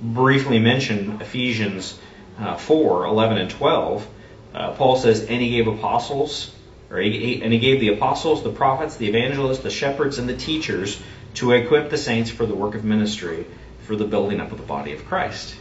[0.01, 1.97] briefly mention Ephesians
[2.39, 4.07] uh, 4, 11 and 12.
[4.53, 6.53] Uh, Paul says, and he gave apostles,
[6.93, 10.37] or he, and he gave the apostles, the prophets, the evangelists, the shepherds, and the
[10.37, 11.01] teachers
[11.33, 13.47] to equip the saints for the work of ministry,
[13.87, 15.55] for the building up of the body of Christ.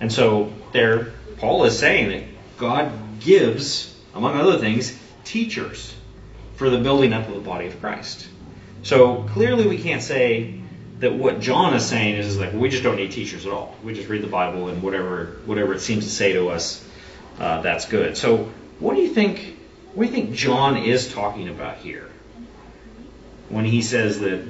[0.00, 5.94] And so there, Paul is saying that God gives, among other things, teachers
[6.56, 8.28] for the building up of the body of Christ.
[8.82, 10.60] So clearly we can't say
[11.00, 13.74] that what John is saying is like we just don't need teachers at all.
[13.82, 16.86] We just read the Bible and whatever whatever it seems to say to us,
[17.40, 18.16] uh, that's good.
[18.16, 19.58] So what do you think?
[19.94, 22.08] What do you think John is talking about here
[23.48, 24.42] when he says that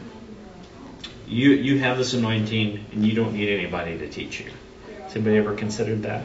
[1.27, 4.47] you you have this anointing and you don't need anybody to teach you?
[5.03, 6.23] Has anybody ever considered that?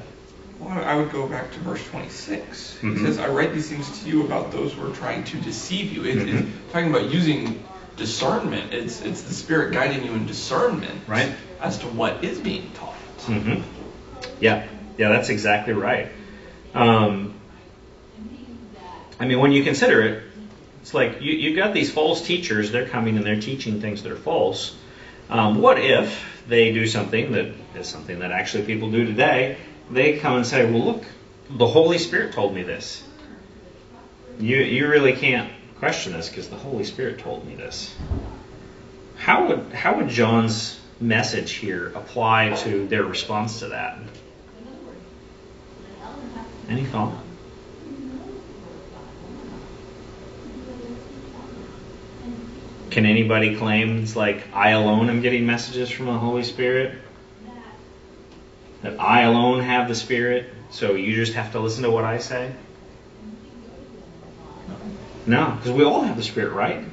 [0.59, 2.77] Well, I would go back to verse 26.
[2.81, 2.95] Mhm.
[2.97, 5.93] It says, I write these things to you about those who are trying to deceive
[5.93, 6.03] you.
[6.03, 6.27] It, Mhm.
[6.39, 7.63] It's talking about using
[7.95, 8.73] discernment.
[8.73, 11.29] It's, it's the Spirit guiding you in discernment Right.
[11.61, 12.95] as to what is being taught.
[13.27, 13.61] Mm-hmm.
[14.41, 14.63] Yeah,
[14.97, 16.07] yeah, that's exactly right.
[16.73, 17.33] Um,
[19.19, 20.23] I mean, when you consider it,
[20.81, 24.11] it's like you, you've got these false teachers, they're coming and they're teaching things that
[24.11, 24.75] are false.
[25.29, 29.57] Um, what if they do something that is something that actually people do today?
[29.91, 31.03] They come and say, well, look,
[31.49, 33.03] the Holy Spirit told me this.
[34.39, 37.93] You, you really can't question this because the Holy Spirit told me this.
[39.17, 43.99] How would, how would John's message here apply to their response to that?
[46.69, 47.13] Any thought?
[52.91, 56.97] Can anybody claim it's like I alone am getting messages from the Holy Spirit?
[58.81, 62.17] That I alone have the Spirit, so you just have to listen to what I
[62.17, 62.51] say?
[65.25, 66.83] No, because we all have the Spirit, right?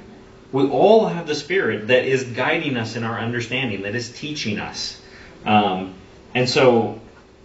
[0.53, 4.59] We all have the Spirit that is guiding us in our understanding, that is teaching
[4.59, 5.01] us.
[5.45, 5.95] Um,
[6.35, 7.01] and so,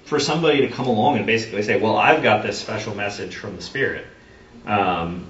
[0.06, 3.56] for somebody to come along and basically say, "Well, I've got this special message from
[3.56, 4.06] the Spirit,"
[4.66, 5.26] um,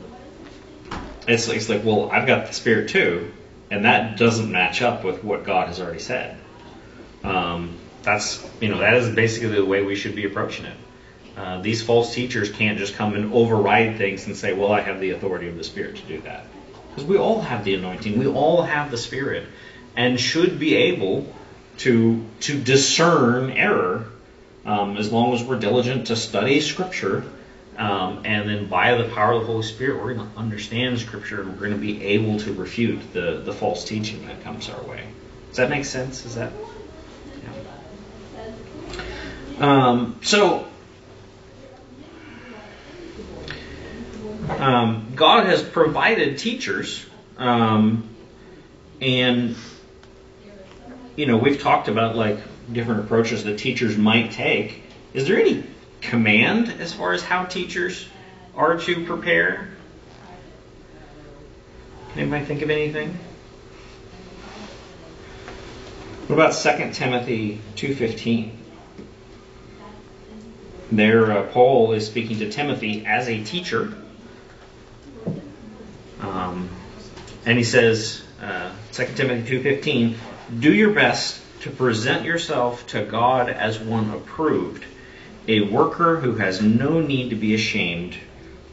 [1.27, 3.31] it's, it's like, "Well, I've got the Spirit too,"
[3.69, 6.37] and that doesn't match up with what God has already said.
[7.23, 10.77] Um, that's you know that is basically the way we should be approaching it.
[11.37, 14.99] Uh, these false teachers can't just come and override things and say, well, I have
[14.99, 16.45] the authority of the Spirit to do that.
[16.89, 19.47] Because we all have the anointing, we all have the Spirit,
[19.95, 21.33] and should be able
[21.77, 24.09] to, to discern error
[24.65, 27.23] um, as long as we're diligent to study Scripture.
[27.81, 31.41] Um, and then by the power of the Holy Spirit, we're going to understand Scripture
[31.41, 34.83] and we're going to be able to refute the, the false teaching that comes our
[34.83, 35.03] way.
[35.47, 36.23] Does that make sense?
[36.23, 36.51] Is that?
[39.57, 39.87] Yeah.
[39.87, 40.67] Um, so,
[44.59, 47.03] um, God has provided teachers,
[47.39, 48.07] um,
[49.01, 49.55] and
[51.15, 52.37] you know we've talked about like
[52.71, 54.83] different approaches that teachers might take.
[55.15, 55.63] Is there any
[56.01, 58.07] command as far as how teachers
[58.55, 59.69] are to prepare?
[62.11, 63.17] Can anybody think of anything?
[66.27, 68.57] What about 2 Timothy 2:15?
[70.91, 73.93] There, uh, Paul is speaking to Timothy as a teacher,
[76.19, 76.69] um,
[77.45, 80.15] and he says, uh, 2 Timothy 2:15,
[80.59, 84.83] "Do your best to present yourself to God as one approved,
[85.51, 88.15] a worker who has no need to be ashamed,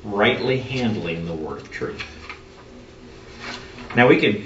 [0.05, 2.05] rightly handling the word of truth."
[3.97, 4.45] Now we could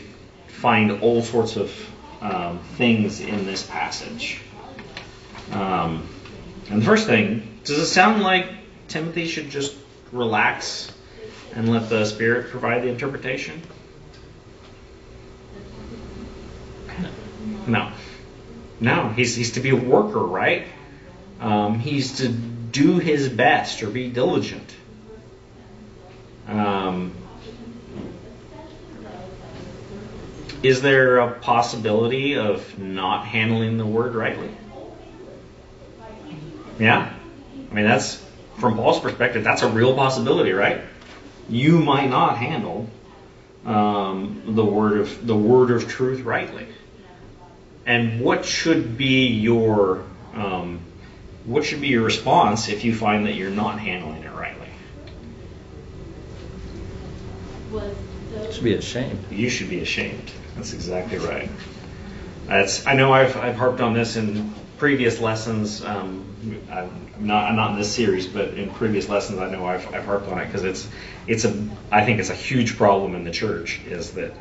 [0.48, 1.72] find all sorts of
[2.20, 4.40] um, things in this passage.
[5.50, 6.08] Um,
[6.70, 8.46] and the first thing, does it sound like
[8.88, 9.74] Timothy should just
[10.12, 10.92] relax
[11.54, 13.60] and let the Spirit provide the interpretation?
[17.66, 17.90] No.
[18.80, 20.66] No, he's, he's to be a worker, right?
[21.42, 24.74] Um, he's to do his best or be diligent.
[26.48, 27.12] Um,
[30.62, 34.50] Is there a possibility of not handling the word rightly?
[36.78, 37.12] Yeah.
[37.70, 38.24] I mean, that's,
[38.58, 40.82] from Paul's perspective, that's a real possibility, right?
[41.48, 42.88] You might not handle
[43.66, 46.68] um, the word of the word of truth rightly.
[47.84, 50.78] And what should be your um,
[51.44, 54.68] what should be your response if you find that you're not handling it rightly?
[57.72, 59.24] You should be ashamed.
[59.30, 60.30] You should be ashamed.
[60.54, 61.50] That's exactly right.
[62.46, 64.52] That's, I know I've, I've harped on this in
[64.82, 65.84] previous lessons.
[65.84, 66.24] Um,
[66.70, 70.04] I'm not I'm not in this series, but in previous lessons, I know I've, I've
[70.04, 70.88] harped on it because it's
[71.28, 74.34] it's a I think it's a huge problem in the church is that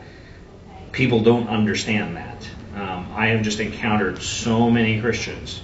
[0.92, 2.50] people don't understand that.
[2.74, 5.62] Um, I have just encountered so many Christians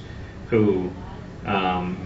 [0.49, 0.91] who
[1.47, 1.97] um,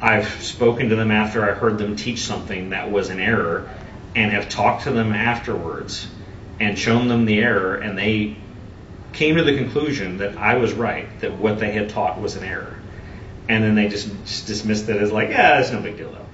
[0.00, 3.68] I've spoken to them after I heard them teach something that was an error,
[4.14, 6.08] and have talked to them afterwards
[6.60, 8.36] and shown them the error, and they
[9.12, 12.44] came to the conclusion that I was right, that what they had taught was an
[12.44, 12.78] error.
[13.48, 16.26] And then they just, just dismissed it as like, yeah, it's no big deal though.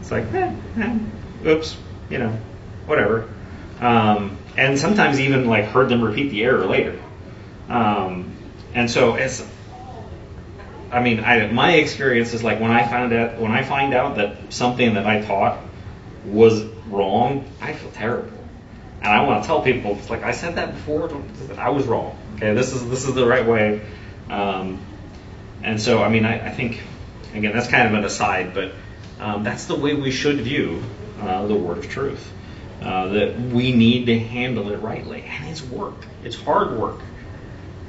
[0.00, 0.98] It's like, eh, eh,
[1.46, 1.76] oops,
[2.10, 2.38] you know,
[2.86, 3.28] whatever.
[3.80, 7.00] Um, and sometimes even like heard them repeat the error later.
[7.68, 8.36] Um,
[8.74, 9.46] and so it's,
[10.96, 14.16] I mean, I, my experience is like when I found out when I find out
[14.16, 15.58] that something that I taught
[16.24, 18.38] was wrong, I feel terrible,
[19.02, 21.10] and I want to tell people, it's like I said that before,
[21.58, 22.16] I was wrong.
[22.36, 23.82] Okay, this is this is the right way.
[24.30, 24.80] Um,
[25.62, 26.80] and so, I mean, I, I, think
[27.34, 28.72] again that's kind of an aside, but
[29.20, 30.82] um, that's the way we should view
[31.20, 32.32] uh, the word of truth.
[32.80, 36.06] Uh, that we need to handle it rightly, and it's work.
[36.24, 37.00] It's hard work.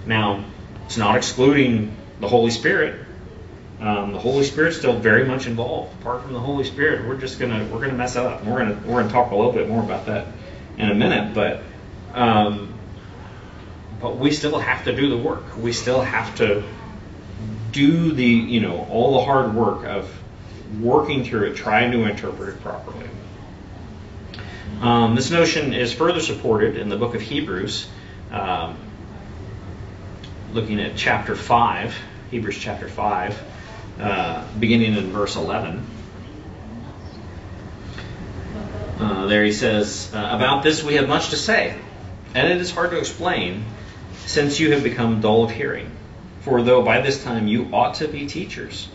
[0.06, 0.44] Now,
[0.86, 3.06] it's not excluding the Holy Spirit.
[3.80, 6.02] Um, the Holy Spirit's still very much involved.
[6.02, 8.44] Apart from the Holy Spirit, we're just gonna we're gonna mess it up.
[8.44, 10.28] We're gonna we're gonna talk a little bit more about that
[10.78, 11.62] in a minute, but
[12.14, 12.74] um,
[14.02, 15.58] but we still have to do the work.
[15.58, 16.64] We still have to
[17.72, 20.12] do the you know all the hard work of
[20.82, 23.08] working through it, trying to interpret it properly.
[24.82, 27.88] Um, this notion is further supported in the book of Hebrews,
[28.32, 28.78] um,
[30.54, 31.96] looking at chapter five,
[32.32, 33.42] Hebrews chapter five.
[34.00, 35.84] Uh, beginning in verse 11.
[39.00, 41.76] Uh, there he says, uh, About this we have much to say,
[42.36, 43.66] and it is hard to explain,
[44.26, 45.90] since you have become dull of hearing.
[46.42, 48.88] For though by this time you ought to be teachers,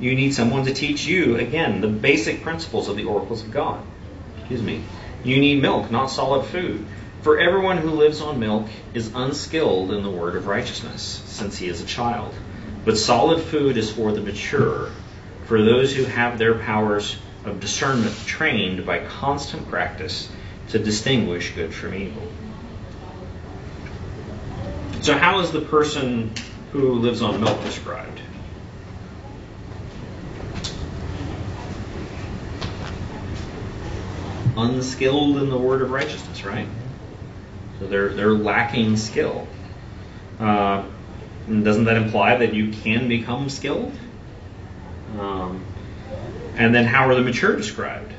[0.00, 3.80] you need someone to teach you, again, the basic principles of the oracles of God.
[4.40, 4.82] Excuse me.
[5.22, 6.84] You need milk, not solid food.
[7.20, 11.68] For everyone who lives on milk is unskilled in the word of righteousness, since he
[11.68, 12.34] is a child.
[12.84, 14.90] But solid food is for the mature,
[15.44, 20.30] for those who have their powers of discernment trained by constant practice
[20.68, 22.22] to distinguish good from evil.
[25.02, 26.32] So, how is the person
[26.72, 28.20] who lives on milk described?
[34.56, 36.68] Unskilled in the word of righteousness, right?
[37.78, 39.48] So they're, they're lacking skill.
[40.38, 40.84] Uh,
[41.48, 43.92] doesn't that imply that you can become skilled?
[45.18, 45.64] Um,
[46.56, 48.12] and then how are the mature described?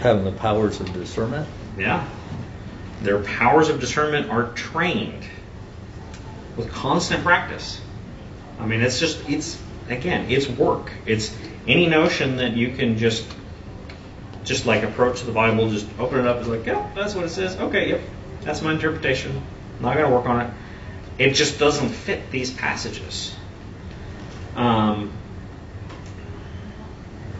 [0.00, 1.48] Having the powers of discernment.
[1.78, 2.08] Yeah.
[3.02, 5.24] Their powers of discernment are trained
[6.56, 7.80] with constant practice.
[8.58, 10.90] I mean, it's just, it's, again, it's work.
[11.06, 11.34] It's
[11.66, 13.26] any notion that you can just,
[14.44, 17.28] just like approach the Bible, just open it up, it's like, yeah, that's what it
[17.30, 17.56] says.
[17.56, 18.00] Okay, yep,
[18.42, 19.40] that's my interpretation.
[19.78, 20.50] I'm not going to work on it.
[21.18, 23.34] It just doesn't fit these passages.
[24.56, 25.12] Um,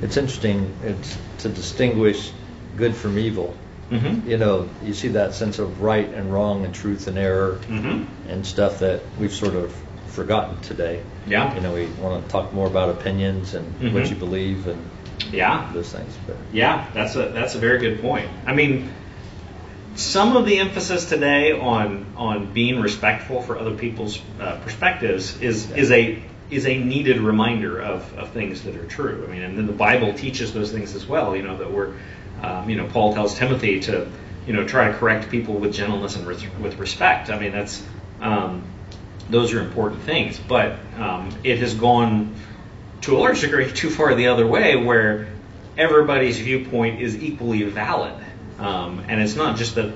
[0.00, 2.32] It's interesting it's to distinguish
[2.76, 3.55] good from evil.
[3.90, 4.26] mhm.
[4.26, 8.07] You know, you see that sense of right and wrong and truth and error Mhm.
[8.28, 9.72] and stuff that we've sort of
[10.09, 11.00] forgotten today.
[11.26, 11.55] Yeah.
[11.55, 14.11] You know, we want to talk more about opinions and what Mhm.
[14.11, 14.78] you believe and
[15.32, 15.70] Yeah.
[15.72, 16.16] those things.
[16.26, 18.28] But Yeah, that's a that's a very good point.
[18.46, 18.92] I mean,
[19.94, 25.70] some of the emphasis today on on being respectful for other people's uh, perspectives is
[25.72, 26.22] is a
[26.52, 29.24] is a needed reminder of, of things that are true.
[29.26, 31.34] I mean, and then the Bible teaches those things as well.
[31.34, 31.94] You know that we're,
[32.42, 34.06] um, you know, Paul tells Timothy to,
[34.46, 37.30] you know, try to correct people with gentleness and with, with respect.
[37.30, 37.82] I mean, that's
[38.20, 38.64] um,
[39.30, 40.38] those are important things.
[40.38, 42.34] But um, it has gone
[43.03, 45.28] to a large degree too far the other way, where
[45.76, 48.14] everybody's viewpoint is equally valid,
[48.59, 49.92] um, and it's not just that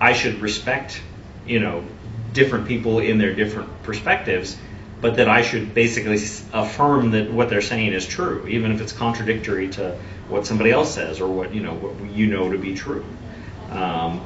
[0.00, 1.00] I should respect,
[1.46, 1.84] you know,
[2.32, 4.56] different people in their different perspectives,
[5.00, 6.16] but that I should basically
[6.52, 10.94] affirm that what they're saying is true, even if it's contradictory to what somebody else
[10.94, 13.04] says or what you know what you know to be true.
[13.70, 14.24] Um,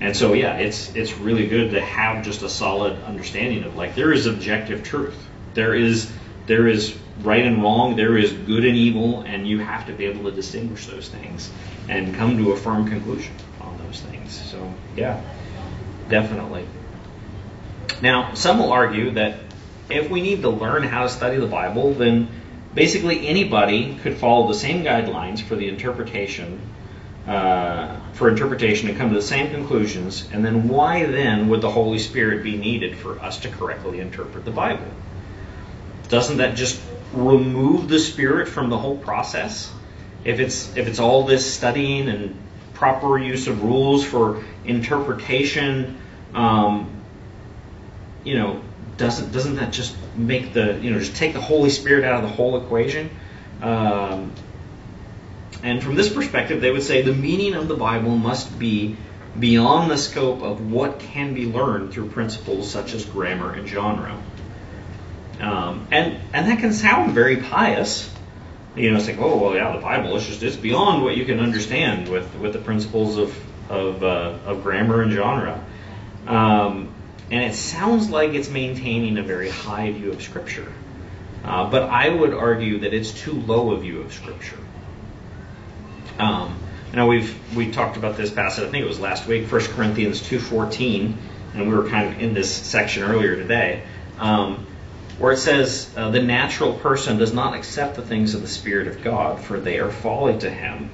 [0.00, 3.94] and so, yeah, it's it's really good to have just a solid understanding of like
[3.94, 5.16] there is objective truth.
[5.52, 6.10] There is
[6.46, 7.96] there is right and wrong.
[7.96, 11.50] There is good and evil, and you have to be able to distinguish those things
[11.88, 14.32] and come to a firm conclusion on those things.
[14.32, 15.22] So, yeah,
[16.08, 16.66] definitely.
[18.02, 19.40] Now, some will argue that
[19.88, 22.28] if we need to learn how to study the Bible, then
[22.74, 26.60] basically anybody could follow the same guidelines for the interpretation,
[27.26, 30.28] uh, for interpretation, and come to the same conclusions.
[30.32, 34.44] And then why then would the Holy Spirit be needed for us to correctly interpret
[34.44, 34.86] the Bible?
[36.08, 36.80] Doesn't that just
[37.12, 39.72] remove the Spirit from the whole process?
[40.24, 42.36] If it's if it's all this studying and
[42.74, 45.98] proper use of rules for interpretation,
[46.34, 46.90] um,
[48.24, 48.60] you know,
[48.96, 52.30] doesn't doesn't that just make the you know just take the Holy Spirit out of
[52.30, 53.10] the whole equation?
[53.62, 54.32] Um,
[55.62, 58.96] and from this perspective, they would say the meaning of the Bible must be
[59.38, 64.20] beyond the scope of what can be learned through principles such as grammar and genre.
[65.40, 68.12] Um, and and that can sound very pious.
[68.76, 71.24] You know, it's like, oh well, yeah, the Bible is just it's beyond what you
[71.24, 73.36] can understand with with the principles of
[73.68, 75.64] of, uh, of grammar and genre.
[76.26, 76.92] Um,
[77.30, 80.70] and it sounds like it's maintaining a very high view of Scripture.
[81.44, 84.58] Uh, but I would argue that it's too low a view of Scripture.
[86.18, 86.58] Um,
[86.94, 88.64] know, we've we talked about this passage.
[88.64, 91.16] I think it was last week, 1 Corinthians two fourteen,
[91.54, 93.82] and we were kind of in this section earlier today,
[94.18, 94.66] um,
[95.20, 98.88] where it says, uh, "The natural person does not accept the things of the Spirit
[98.88, 100.90] of God, for they are folly to him,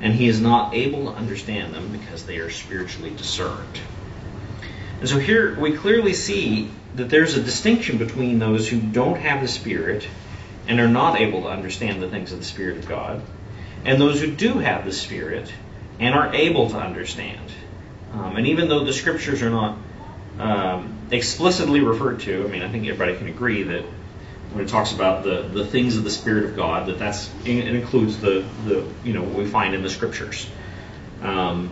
[0.00, 3.80] and he is not able to understand them because they are spiritually discerned."
[5.00, 9.42] And so here we clearly see that there's a distinction between those who don't have
[9.42, 10.06] the Spirit
[10.68, 13.22] and are not able to understand the things of the Spirit of God,
[13.84, 15.52] and those who do have the Spirit
[15.98, 17.50] and are able to understand.
[18.12, 19.78] Um, and even though the Scriptures are not
[20.38, 23.84] um, explicitly referred to, I mean, I think everybody can agree that
[24.52, 27.74] when it talks about the, the things of the Spirit of God, that that's it
[27.74, 30.48] includes the, the you know what we find in the Scriptures.
[31.22, 31.70] Um,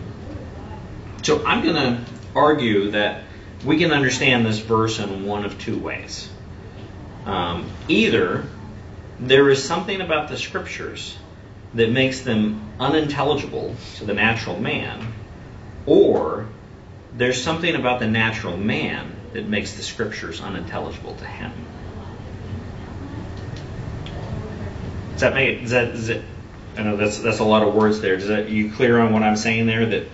[1.21, 2.05] so I'm going to
[2.35, 3.23] argue that
[3.63, 6.29] we can understand this verse in one of two ways.
[7.25, 8.45] Um, either
[9.19, 11.17] there is something about the scriptures
[11.73, 15.13] that makes them unintelligible to the natural man,
[15.85, 16.47] or
[17.15, 21.51] there's something about the natural man that makes the scriptures unintelligible to him.
[25.13, 26.23] Does that make does that, does it,
[26.77, 28.17] I know that's that's a lot of words there.
[28.17, 29.85] Does that you clear on what I'm saying there?
[29.85, 30.07] That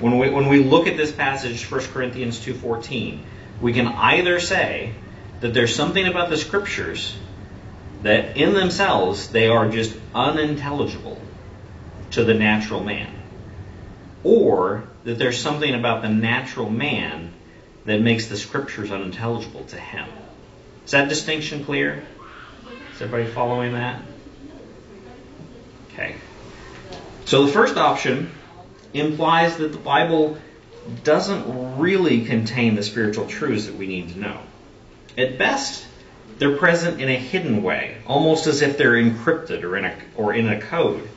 [0.00, 3.20] when we when we look at this passage, 1 Corinthians 2:14,
[3.60, 4.92] we can either say
[5.40, 7.16] that there's something about the scriptures
[8.02, 11.20] that in themselves they are just unintelligible
[12.12, 13.12] to the natural man,
[14.24, 17.32] or that there's something about the natural man
[17.84, 20.06] that makes the scriptures unintelligible to him.
[20.84, 22.04] Is that distinction clear?
[22.94, 24.02] Is everybody following that?
[25.92, 26.14] Okay.
[27.24, 28.30] So the first option
[28.92, 30.36] implies that the Bible
[31.04, 34.40] doesn't really contain the spiritual truths that we need to know.
[35.16, 35.86] At best,
[36.38, 40.32] they're present in a hidden way, almost as if they're encrypted or in a, or
[40.32, 41.08] in a code.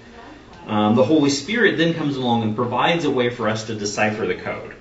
[0.68, 4.26] Um, the Holy Spirit then comes along and provides a way for us to decipher
[4.26, 4.76] the code.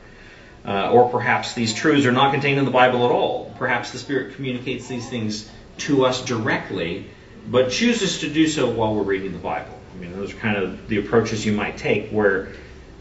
[0.65, 3.53] Uh, or perhaps these truths are not contained in the Bible at all.
[3.59, 7.11] Perhaps the Spirit communicates these things to us directly,
[7.49, 9.77] but chooses to do so while we're reading the Bible.
[9.93, 12.53] I mean, those are kind of the approaches you might take, where,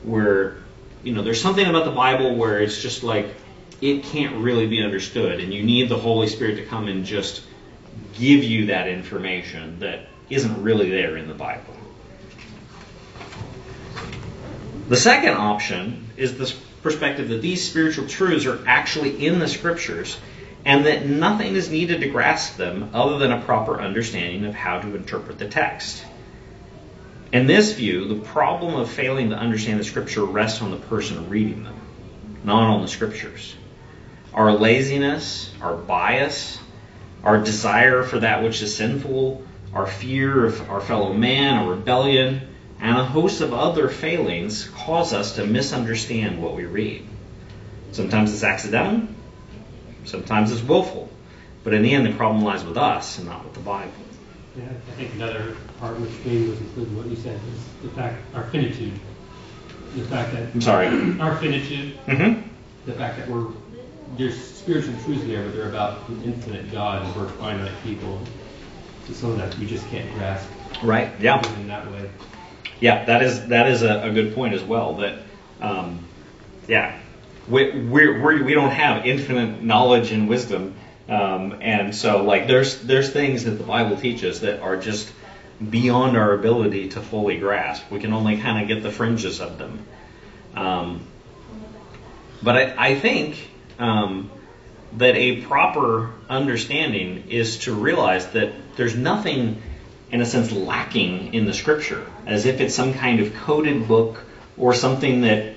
[0.03, 0.57] where,
[1.03, 3.28] you know, there's something about the Bible where it's just like
[3.80, 7.43] it can't really be understood, and you need the Holy Spirit to come and just
[8.14, 11.76] give you that information that isn't really there in the Bible.
[14.89, 20.18] The second option is this perspective that these spiritual truths are actually in the scriptures
[20.66, 24.80] and that nothing is needed to grasp them other than a proper understanding of how
[24.80, 26.04] to interpret the text.
[27.32, 31.30] In this view, the problem of failing to understand the scripture rests on the person
[31.30, 31.76] reading them,
[32.44, 33.56] not on the scriptures.
[34.34, 36.60] Our laziness, our bias,
[37.24, 42.42] our desire for that which is sinful, our fear of our fellow man, our rebellion,
[42.82, 47.08] and a host of other failings cause us to misunderstand what we read.
[47.92, 49.08] Sometimes it's accidental,
[50.06, 51.10] sometimes it's willful,
[51.64, 53.92] but in the end, the problem lies with us and not with the Bible.
[54.58, 57.90] Yeah, I think another part which maybe was included in what you said is the
[57.96, 58.94] fact, our finitude.
[59.96, 60.54] The fact that.
[60.54, 60.88] I'm sorry.
[61.20, 62.48] Our finitude, Mm-hmm.
[62.86, 63.48] the fact that we're,
[64.18, 68.22] there's spiritual truths there, but they're about an infinite God and we're finite people.
[69.08, 70.50] So some of that we just can't grasp.
[70.84, 71.12] Right.
[71.20, 71.46] Yeah.
[71.60, 72.10] In that way.
[72.82, 74.96] Yeah, that is that is a, a good point as well.
[74.96, 75.20] That
[75.62, 76.00] um,
[76.68, 76.98] yeah,
[77.48, 80.74] we we're, we're, we don't have infinite knowledge and wisdom,
[81.08, 85.12] um, and so like there's there's things that the Bible teaches that are just
[85.70, 87.90] beyond our ability to fully grasp.
[87.92, 89.86] We can only kind of get the fringes of them.
[90.56, 91.06] Um,
[92.42, 94.32] but I, I think um,
[94.98, 99.62] that a proper understanding is to realize that there's nothing
[100.12, 104.24] in a sense, lacking in the scripture, as if it's some kind of coded book
[104.57, 105.53] or something that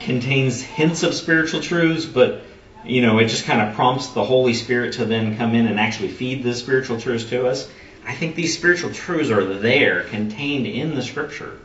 [0.00, 2.42] contains hints of spiritual truths, but
[2.84, 5.78] you know, it just kind of prompts the Holy Spirit to then come in and
[5.78, 7.68] actually feed the spiritual truths to us.
[8.06, 11.58] I think these spiritual truths are there, contained in the scripture,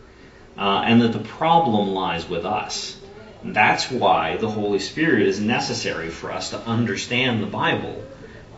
[0.57, 2.99] uh, and that the problem lies with us.
[3.43, 8.03] That's why the Holy Spirit is necessary for us to understand the Bible,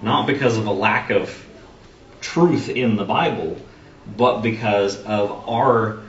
[0.01, 1.45] not because of a lack of
[2.21, 3.57] truth in the Bible,
[4.17, 5.99] but because of our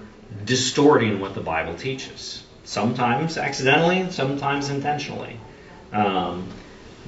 [0.44, 2.42] distorting what the Bible teaches.
[2.64, 5.38] Sometimes accidentally, sometimes intentionally.
[5.92, 6.48] Um,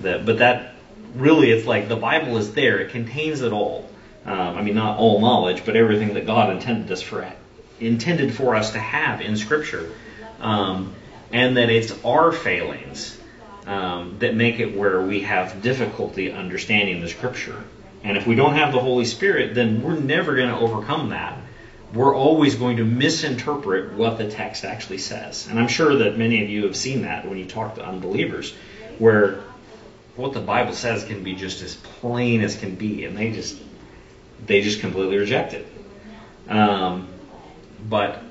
[0.03, 0.75] that, but that
[1.15, 3.89] really, it's like the Bible is there; it contains it all.
[4.25, 7.33] Um, I mean, not all knowledge, but everything that God intended us for,
[7.81, 9.91] intended for us to have in Scripture,
[10.41, 10.95] um,
[11.33, 13.19] and that it's our failings
[13.67, 17.65] um, that make it where we have difficulty understanding the Scripture.
[18.05, 21.39] And if we don't have the Holy Spirit, then we're never going to overcome that.
[21.93, 25.49] We're always going to misinterpret what the text actually says.
[25.49, 28.55] And I'm sure that many of you have seen that when you talk to unbelievers,
[28.99, 29.41] where
[30.17, 33.57] what the Bible says can be just as plain as can be, and they just
[34.47, 35.67] they just completely reject it.
[36.49, 37.09] Um,
[37.89, 38.23] but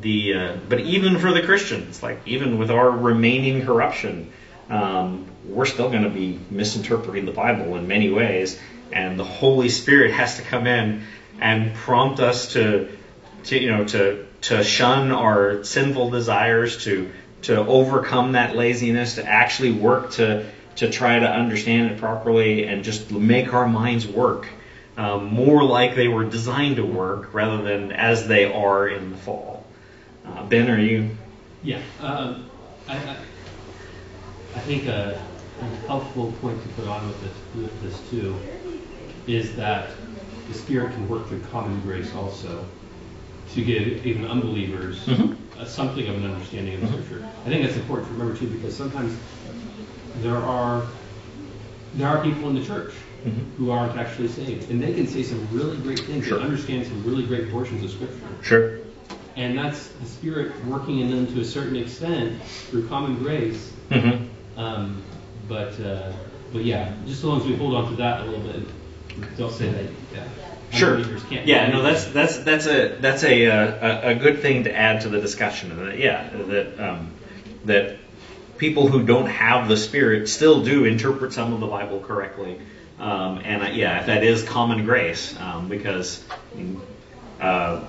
[0.00, 4.32] the uh, but even for the Christians, like even with our remaining corruption,
[4.68, 8.58] um, we're still going to be misinterpreting the Bible in many ways
[8.94, 11.02] and the Holy Spirit has to come in
[11.40, 12.96] and prompt us to,
[13.44, 17.10] to you know, to to shun our sinful desires, to
[17.42, 22.84] to overcome that laziness, to actually work to to try to understand it properly, and
[22.84, 24.46] just make our minds work
[24.96, 29.16] um, more like they were designed to work, rather than as they are in the
[29.16, 29.66] fall.
[30.24, 31.16] Uh, ben, are you?
[31.62, 32.48] Yeah, um,
[32.86, 33.16] I, I,
[34.54, 35.20] I think a,
[35.60, 38.36] a helpful point to put on with this with this too
[39.26, 39.90] is that
[40.48, 42.64] the Spirit can work through common grace also
[43.52, 45.60] to give even unbelievers mm-hmm.
[45.60, 47.04] uh, something of an understanding of the mm-hmm.
[47.04, 47.28] Scripture.
[47.44, 49.16] I think that's important to remember too, because sometimes
[50.18, 50.86] there are
[51.94, 52.92] there are people in the church
[53.24, 53.56] mm-hmm.
[53.56, 56.38] who aren't actually saved, and they can say some really great things sure.
[56.38, 58.28] and understand some really great portions of Scripture.
[58.42, 58.78] Sure.
[59.36, 63.72] And that's the Spirit working in them to a certain extent through common grace.
[63.90, 64.58] Mm-hmm.
[64.58, 65.02] Um,
[65.48, 66.12] but uh,
[66.52, 68.62] but yeah, just as long as we hold on to that a little bit
[69.36, 69.84] don't say that.
[70.12, 70.28] Yeah.
[70.70, 71.00] Sure.
[71.30, 71.70] Yeah.
[71.70, 71.82] No.
[71.82, 75.20] That's that's that's a that's a, uh, a, a good thing to add to the
[75.20, 75.94] discussion.
[75.98, 76.28] Yeah.
[76.28, 77.10] That um,
[77.64, 77.96] that
[78.58, 82.58] people who don't have the Spirit still do interpret some of the Bible correctly,
[82.98, 86.22] Um, and uh, yeah, that is common grace um, because,
[87.40, 87.80] uh,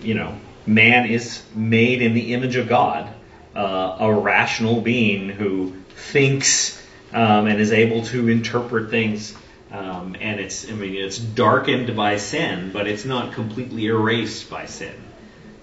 [0.00, 3.12] you know, man is made in the image of God,
[3.54, 9.34] uh, a rational being who thinks um, and is able to interpret things.
[9.70, 14.66] Um, and it's, I mean, it's darkened by sin, but it's not completely erased by
[14.66, 14.94] sin.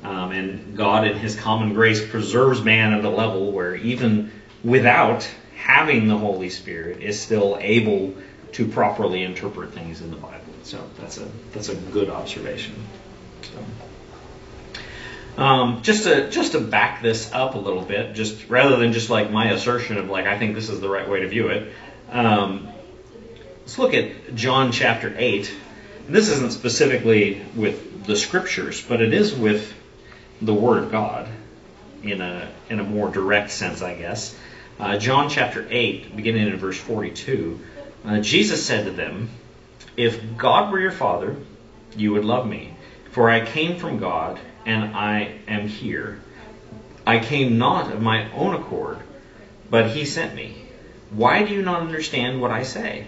[0.04, 4.32] Um, and God, in His common grace, preserves man at a level where even
[4.64, 8.14] without having the Holy Spirit, is still able
[8.52, 10.40] to properly interpret things in the Bible.
[10.64, 12.76] So that's a that's a good observation.
[13.42, 18.94] So, um, just to just to back this up a little bit, just rather than
[18.94, 21.48] just like my assertion of like I think this is the right way to view
[21.48, 21.74] it.
[22.12, 22.68] Um,
[23.66, 25.52] let's look at John chapter eight.
[26.08, 29.74] This isn't specifically with the scriptures, but it is with
[30.40, 31.28] the Word of God
[32.04, 34.38] in a in a more direct sense, I guess.
[34.80, 37.60] Uh, John chapter 8, beginning in verse 42,
[38.06, 39.30] uh, Jesus said to them,
[39.98, 41.36] If God were your Father,
[41.98, 42.76] you would love me,
[43.14, 46.20] for I came from God, and I am here.
[47.08, 49.00] I came not of my own accord,
[49.72, 50.56] but He sent me.
[51.10, 53.08] Why do you not understand what I say?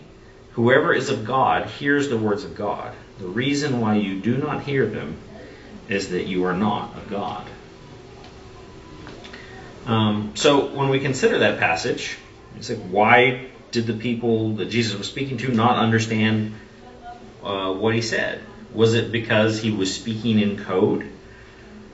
[0.53, 2.93] Whoever is of God hears the words of God.
[3.19, 5.17] The reason why you do not hear them
[5.87, 7.47] is that you are not of God.
[9.85, 12.17] Um, so when we consider that passage,
[12.57, 16.53] it's like, why did the people that Jesus was speaking to not understand
[17.43, 18.41] uh, what he said?
[18.73, 21.09] Was it because he was speaking in code?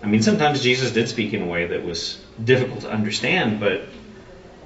[0.01, 3.81] I mean, sometimes Jesus did speak in a way that was difficult to understand, but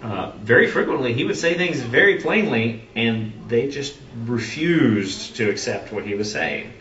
[0.01, 3.95] uh, very frequently he would say things very plainly, and they just
[4.25, 6.73] refused to accept what he was saying.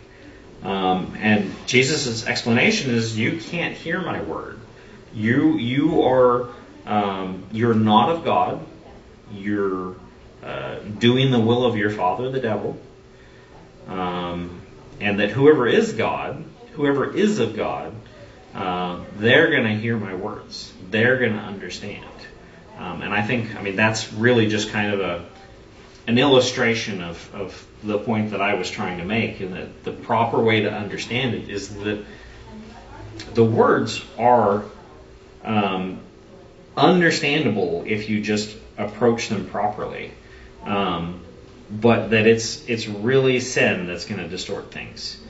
[0.62, 4.58] Um, and Jesus' explanation is, "You can't hear my word.
[5.14, 6.48] You you are
[6.86, 8.64] um, you're not of God.
[9.32, 9.96] You're
[10.42, 12.78] uh, doing the will of your father, the devil.
[13.86, 14.60] Um,
[15.00, 17.94] and that whoever is God, whoever is of God,
[18.54, 20.72] uh, they're going to hear my words.
[20.90, 22.04] They're going to understand.
[22.80, 25.26] Um, and I think, I mean, that's really just kind of a
[26.06, 29.92] an illustration of, of the point that I was trying to make, and that the
[29.92, 32.04] proper way to understand it is that
[33.34, 34.64] the words are
[35.44, 36.00] um,
[36.76, 40.12] understandable if you just approach them properly.
[40.64, 41.22] Um,
[41.70, 45.20] but that it's it's really sin that's going to distort things.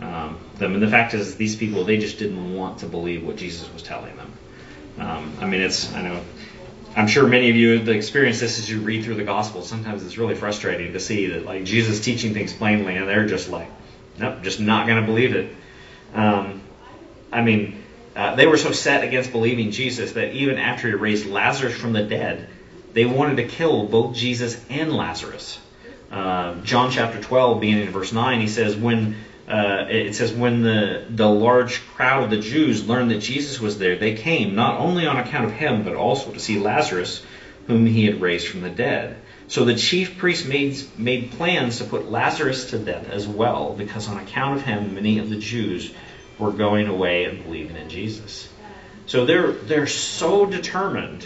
[0.00, 0.74] Um, them.
[0.74, 3.82] And the fact is, these people they just didn't want to believe what Jesus was
[3.82, 4.32] telling them.
[4.98, 6.20] Um, I mean, it's I know
[6.96, 9.60] I'm sure many of you have experienced this as you read through the gospel.
[9.60, 13.50] Sometimes it's really frustrating to see that like Jesus teaching things plainly, and they're just
[13.50, 13.68] like,
[14.18, 15.54] nope, just not going to believe it.
[16.14, 16.62] Um,
[17.30, 17.82] I mean,
[18.16, 21.92] uh, they were so set against believing Jesus that even after he raised Lazarus from
[21.92, 22.48] the dead,
[22.94, 25.58] they wanted to kill both Jesus and Lazarus.
[26.10, 29.16] Uh, John chapter 12, beginning in verse 9, he says, when
[29.48, 33.78] uh, it says when the the large crowd of the Jews learned that Jesus was
[33.78, 37.22] there, they came not only on account of him, but also to see Lazarus,
[37.68, 39.16] whom he had raised from the dead.
[39.48, 44.08] So the chief priests made made plans to put Lazarus to death as well, because
[44.08, 45.92] on account of him, many of the Jews
[46.38, 48.48] were going away and believing in Jesus.
[49.06, 51.24] So they're they're so determined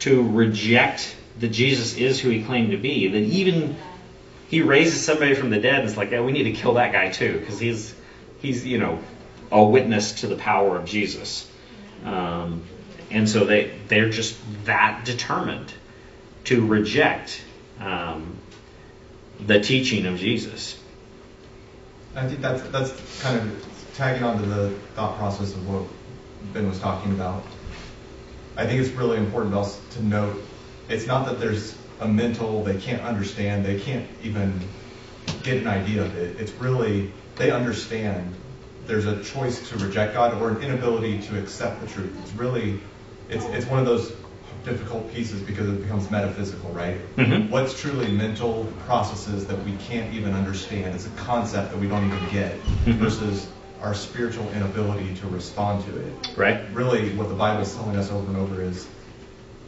[0.00, 3.76] to reject that Jesus is who he claimed to be that even
[4.48, 6.92] he raises somebody from the dead and it's like, yeah, we need to kill that
[6.92, 7.94] guy too because he's
[8.40, 9.00] he's you know
[9.50, 11.50] a witness to the power of Jesus.
[12.04, 12.64] Um,
[13.10, 15.72] and so they they're just that determined
[16.44, 17.42] to reject
[17.80, 18.36] um,
[19.40, 20.80] the teaching of Jesus.
[22.14, 25.84] I think that's that's kind of tagging on to the thought process of what
[26.52, 27.42] Ben was talking about,
[28.56, 30.42] I think it's really important also to note
[30.88, 34.60] it's not that there's a mental they can't understand, they can't even
[35.42, 36.40] get an idea of it.
[36.40, 38.34] It's really they understand
[38.86, 42.16] there's a choice to reject God or an inability to accept the truth.
[42.22, 42.80] It's really
[43.28, 44.12] it's it's one of those
[44.64, 46.98] difficult pieces because it becomes metaphysical, right?
[47.16, 47.50] Mm-hmm.
[47.50, 50.94] What's truly mental processes that we can't even understand?
[50.94, 52.92] It's a concept that we don't even get mm-hmm.
[52.92, 53.48] versus
[53.80, 56.36] our spiritual inability to respond to it.
[56.36, 56.60] Right.
[56.72, 58.88] Really, what the Bible is telling us over and over is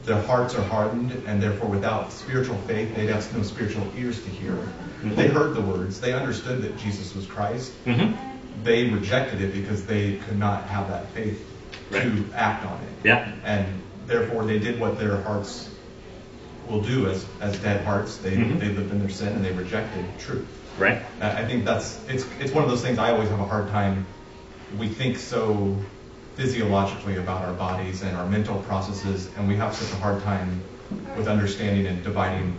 [0.05, 4.31] their hearts are hardened, and therefore, without spiritual faith, they'd have no spiritual ears to
[4.31, 4.57] hear.
[5.05, 6.01] They heard the words.
[6.01, 7.73] They understood that Jesus was Christ.
[7.85, 8.13] hmm
[8.63, 11.47] They rejected it because they could not have that faith
[11.91, 12.03] Right.
[12.03, 12.89] to act on it.
[13.05, 13.33] Yeah.
[13.45, 13.67] And
[14.07, 15.69] therefore, they did what their hearts
[16.69, 18.19] will do as, as dead hearts.
[18.19, 18.61] They, Mhm.
[18.61, 20.47] they lived in their sin and they rejected truth.
[20.79, 21.03] Right.
[21.21, 23.69] I I think that's it's it's one of those things I always have a hard
[23.71, 24.07] time.
[24.79, 25.77] We think so
[26.41, 30.63] physiologically about our bodies and our mental processes, and we have such a hard time
[31.15, 32.59] with understanding and dividing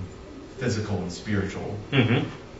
[0.60, 1.76] physical and spiritual.
[1.90, 2.20] hmm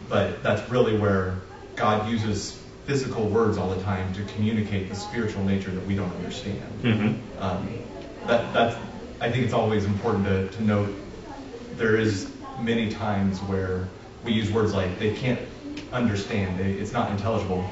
[0.10, 1.42] But that's really where
[1.76, 6.14] God uses physical words all the time to communicate the spiritual nature that we don't
[6.16, 6.70] understand.
[6.82, 7.70] hmm Um,
[8.26, 8.76] that that's
[9.20, 10.90] I think it's always important to, to note
[11.78, 13.90] there is many times where
[14.24, 15.40] we use words like they can't
[15.94, 17.64] understand, they, it's not intelligible.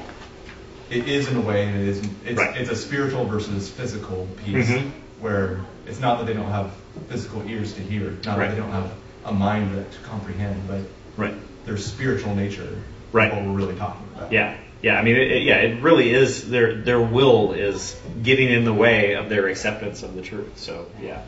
[0.90, 2.56] It is in a way, and it is it's, Right.
[2.56, 4.90] it's a spiritual versus physical piece Mhm.
[5.20, 6.72] where it's not that they don't have
[7.08, 8.48] physical ears to hear, not Right.
[8.48, 8.90] that they don't have
[9.24, 10.80] a mind that to comprehend, but
[11.16, 11.34] Right.
[11.64, 12.66] their spiritual nature
[13.12, 13.32] Right.
[13.32, 14.32] what we're really talking about.
[14.32, 14.98] Yeah, yeah.
[14.98, 16.48] I mean, it, it- yeah, it really is.
[16.50, 20.56] Their their will is getting in the way of their acceptance of the truth.
[20.56, 21.20] So yeah,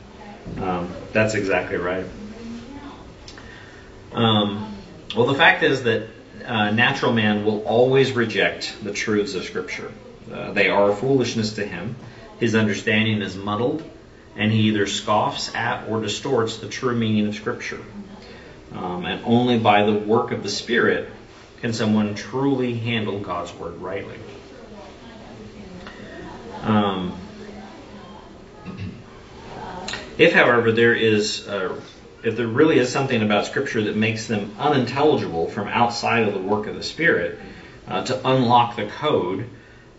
[0.60, 2.04] um, that's exactly right.
[4.12, 4.66] Um,
[5.16, 6.02] well, the fact is that
[6.44, 9.92] uh, natural man will always reject the truths of Scripture.
[10.32, 11.96] Uh, they are foolishness to him.
[12.40, 13.88] His understanding is muddled,
[14.36, 17.80] and he either scoffs at or distorts the true meaning of Scripture.
[18.72, 21.10] Um, and only by the work of the Spirit
[21.60, 24.18] can someone truly handle God's Word rightly.
[26.62, 27.16] Um,
[30.18, 31.78] if, however, there is, uh,
[32.22, 36.40] if there really is something about Scripture that makes them unintelligible from outside of the
[36.40, 37.38] work of the Spirit
[37.88, 39.48] uh, to unlock the code,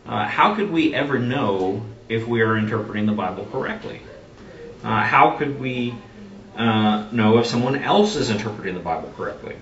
[0.06, 4.02] uh, how could we ever know if we are interpreting the Bible correctly?
[4.84, 5.94] Uh, how could we
[6.58, 9.56] uh, know if someone else is interpreting the Bible correctly?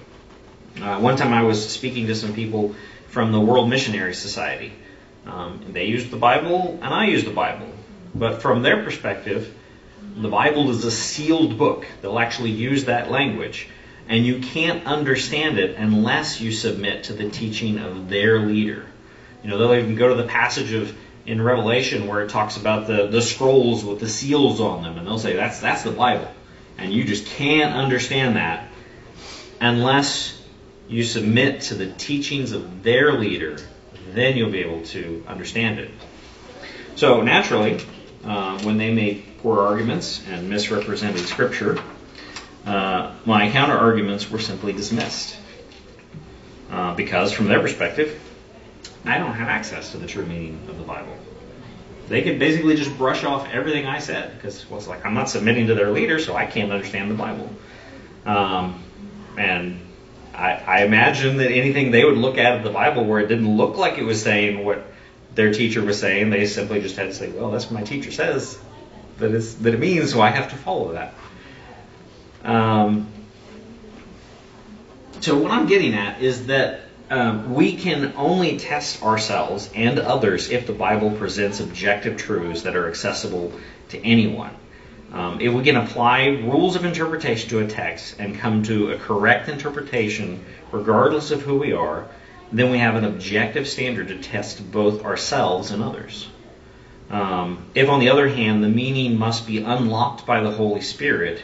[0.81, 2.75] Uh, one time I was speaking to some people
[3.07, 4.73] from the World Missionary Society.
[5.25, 7.67] Um, they used the Bible, and I used the Bible.
[8.15, 9.53] But from their perspective,
[10.15, 11.85] the Bible is a sealed book.
[12.01, 13.67] They'll actually use that language.
[14.07, 18.85] And you can't understand it unless you submit to the teaching of their leader.
[19.43, 20.93] You know, they'll even go to the passage of
[21.25, 25.05] in Revelation where it talks about the, the scrolls with the seals on them, and
[25.05, 26.29] they'll say that's that's the Bible.
[26.77, 28.69] And you just can't understand that
[29.59, 30.41] unless
[30.87, 33.57] you submit to the teachings of their leader,
[34.13, 35.91] then you'll be able to understand it.
[36.95, 37.79] So naturally,
[38.25, 41.79] uh, when they made poor arguments and misrepresented Scripture,
[42.65, 45.35] uh, my counter arguments were simply dismissed.
[46.69, 48.19] Uh, because from their perspective,
[49.03, 51.17] I don't have access to the true meaning of the Bible.
[52.07, 55.29] They could basically just brush off everything I said because well, it's like I'm not
[55.29, 57.49] submitting to their leader, so I can't understand the Bible.
[58.25, 58.83] Um,
[59.37, 59.79] and
[60.33, 63.57] I, I imagine that anything they would look at in the Bible where it didn't
[63.57, 64.85] look like it was saying what
[65.35, 68.11] their teacher was saying, they simply just had to say, "Well, that's what my teacher
[68.11, 68.57] says
[69.21, 71.13] that is that it means, so I have to follow that."
[72.43, 73.07] Um,
[75.21, 80.49] so what I'm getting at is that um, we can only test ourselves and others
[80.49, 83.51] if the Bible presents objective truths that are accessible
[83.89, 84.51] to anyone.
[85.11, 88.97] Um, if we can apply rules of interpretation to a text and come to a
[88.97, 92.07] correct interpretation, regardless of who we are,
[92.53, 96.29] then we have an objective standard to test both ourselves and others.
[97.11, 101.43] Um, if, on the other hand, the meaning must be unlocked by the Holy Spirit,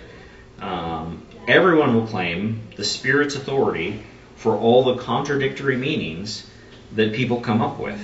[0.60, 4.02] um, everyone will claim the Spirit's authority
[4.38, 6.50] for all the contradictory meanings
[6.96, 8.00] that people come up with.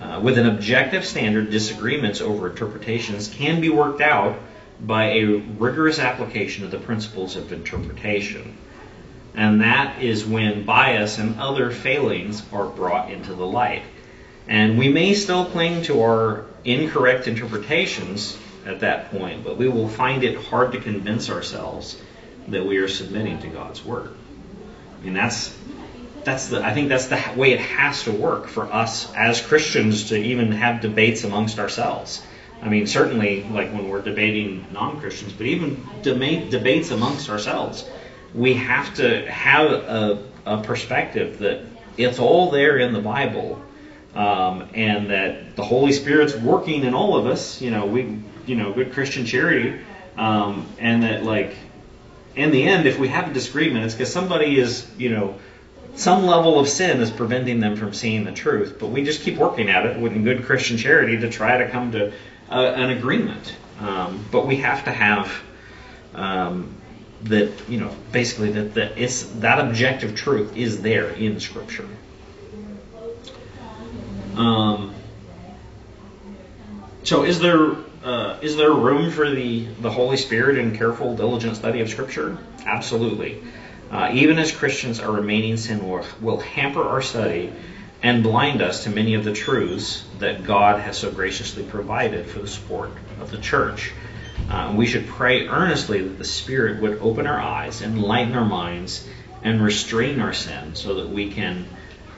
[0.00, 4.38] Uh, with an objective standard, disagreements over interpretations can be worked out
[4.80, 8.56] by a rigorous application of the principles of interpretation.
[9.34, 13.82] And that is when bias and other failings are brought into the light.
[14.46, 19.88] And we may still cling to our incorrect interpretations at that point, but we will
[19.88, 22.00] find it hard to convince ourselves
[22.48, 24.14] that we are submitting to God's word.
[25.00, 25.56] I mean, that's
[26.24, 30.08] that's the I think that's the way it has to work for us as Christians
[30.08, 32.22] to even have debates amongst ourselves.
[32.62, 37.86] I mean, certainly like when we're debating non-Christians, but even debate, debates amongst ourselves,
[38.32, 41.60] we have to have a, a perspective that
[41.98, 43.62] it's all there in the Bible,
[44.14, 47.60] um, and that the Holy Spirit's working in all of us.
[47.60, 49.80] You know, we, you know, good Christian charity,
[50.16, 51.56] um, and that like
[52.36, 55.38] in the end, if we have a disagreement, it's because somebody is, you know,
[55.96, 58.76] some level of sin is preventing them from seeing the truth.
[58.80, 61.92] But we just keep working at it with good Christian charity to try to come
[61.92, 62.12] to
[62.50, 63.54] uh, an agreement.
[63.80, 65.32] Um, but we have to have
[66.14, 66.74] um,
[67.24, 71.88] that you know basically that that it's that objective truth is there in Scripture.
[74.36, 74.94] Um,
[77.02, 77.72] so is there
[78.02, 82.38] uh, is there room for the the Holy Spirit in careful, diligent study of Scripture?
[82.64, 83.42] Absolutely.
[83.90, 87.52] Uh, even as Christians, our remaining sin will, will hamper our study
[88.02, 92.40] and blind us to many of the truths that God has so graciously provided for
[92.40, 93.92] the support of the church.
[94.50, 99.08] Uh, we should pray earnestly that the Spirit would open our eyes, enlighten our minds,
[99.42, 101.66] and restrain our sin, so that we can,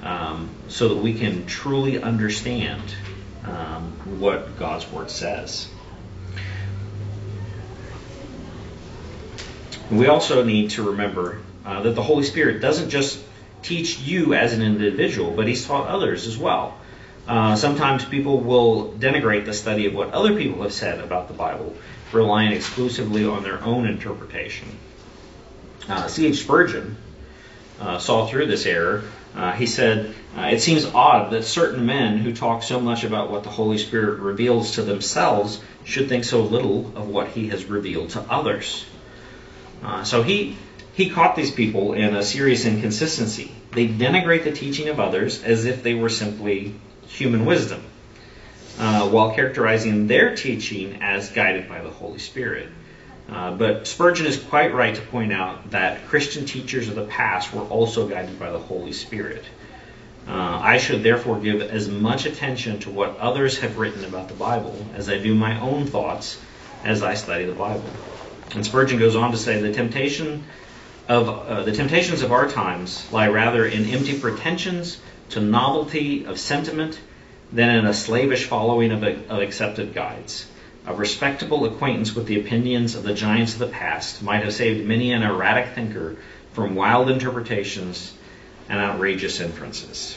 [0.07, 2.83] um, so that we can truly understand
[3.45, 5.69] um, what God's Word says.
[9.91, 13.23] We also need to remember uh, that the Holy Spirit doesn't just
[13.63, 16.79] teach you as an individual, but He's taught others as well.
[17.27, 21.35] Uh, sometimes people will denigrate the study of what other people have said about the
[21.35, 21.75] Bible,
[22.13, 24.69] relying exclusively on their own interpretation.
[25.89, 26.43] Uh, C.H.
[26.43, 26.97] Spurgeon
[27.81, 29.05] uh, saw through this error.
[29.37, 33.31] Uh, he said, uh, It seems odd that certain men who talk so much about
[33.31, 37.67] what the Holy Spirit reveals to themselves should think so little of what He has
[37.67, 38.87] revealed to others.
[39.83, 40.57] Uh, so he
[40.95, 43.53] he caught these people in a serious inconsistency.
[43.73, 46.75] They denigrate the teaching of others as if they were simply
[47.07, 47.83] human wisdom,
[48.79, 52.69] uh, while characterizing their teaching as guided by the Holy Spirit.
[53.29, 57.53] Uh, but Spurgeon is quite right to point out that Christian teachers of the past
[57.53, 59.45] were also guided by the Holy Spirit.
[60.29, 64.35] Uh, I should therefore give as much attention to what others have written about the
[64.35, 66.41] Bible as I do my own thoughts
[66.85, 67.85] as I study the Bible.
[68.55, 70.45] And Spurgeon goes on to say the temptation
[71.09, 74.99] of uh, the temptations of our times lie rather in empty pretensions
[75.31, 76.99] to novelty of sentiment
[77.53, 80.47] than in a slavish following of, of accepted guides.
[80.87, 84.87] A respectable acquaintance with the opinions of the giants of the past might have saved
[84.87, 86.17] many an erratic thinker
[86.53, 88.15] from wild interpretations
[88.69, 90.17] and outrageous inferences.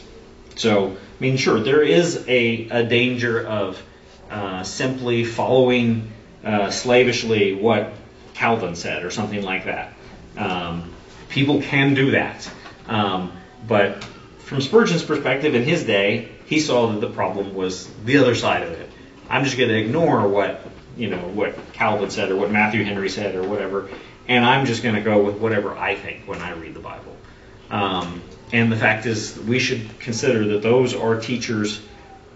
[0.55, 3.82] So, I mean, sure, there is a, a danger of
[4.30, 6.11] uh, simply following
[6.43, 7.91] uh, slavishly what
[8.34, 9.93] Calvin said or something like that.
[10.38, 10.93] Um,
[11.30, 12.49] people can do that.
[12.88, 13.32] Um,
[13.67, 14.03] but
[14.39, 18.63] from Spurgeon's perspective, in his day, he saw that the problem was the other side
[18.63, 18.88] of it.
[19.30, 20.65] I'm just going to ignore what
[20.97, 23.89] you know what Calvin said or what Matthew Henry said or whatever,
[24.27, 27.15] and I'm just going to go with whatever I think when I read the Bible.
[27.69, 28.21] Um,
[28.51, 31.82] and the fact is, we should consider that those are teachers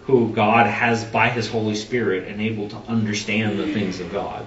[0.04, 4.44] who God has, by His Holy Spirit, enabled to understand the things of God.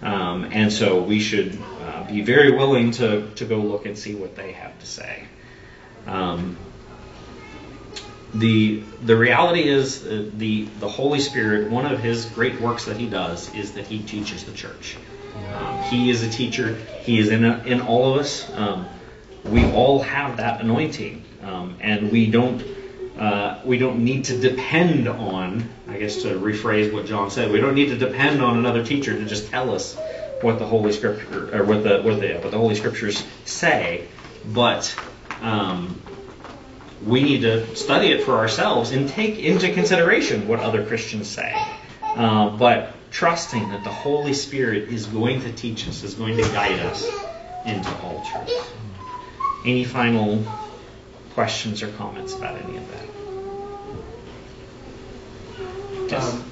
[0.00, 4.14] Um, and so we should uh, be very willing to, to go look and see
[4.14, 5.24] what they have to say.
[6.06, 6.56] Um,
[8.34, 11.70] the the reality is uh, the the Holy Spirit.
[11.70, 14.96] One of His great works that He does is that He teaches the church.
[15.54, 16.74] Um, he is a teacher.
[17.02, 18.50] He is in a, in all of us.
[18.54, 18.86] Um,
[19.44, 22.64] we all have that anointing, um, and we don't
[23.18, 25.68] uh, we don't need to depend on.
[25.88, 29.12] I guess to rephrase what John said, we don't need to depend on another teacher
[29.14, 29.96] to just tell us
[30.40, 34.06] what the Holy Scripture or what the what the what the Holy Scriptures say,
[34.46, 34.94] but
[35.42, 36.00] um,
[37.04, 41.54] we need to study it for ourselves and take into consideration what other Christians say.
[42.02, 46.42] Uh, but trusting that the Holy Spirit is going to teach us, is going to
[46.42, 47.06] guide us
[47.66, 48.72] into all truth.
[49.64, 50.44] Any final
[51.34, 53.02] questions or comments about any of that?
[56.10, 56.34] Yes.
[56.34, 56.44] Um,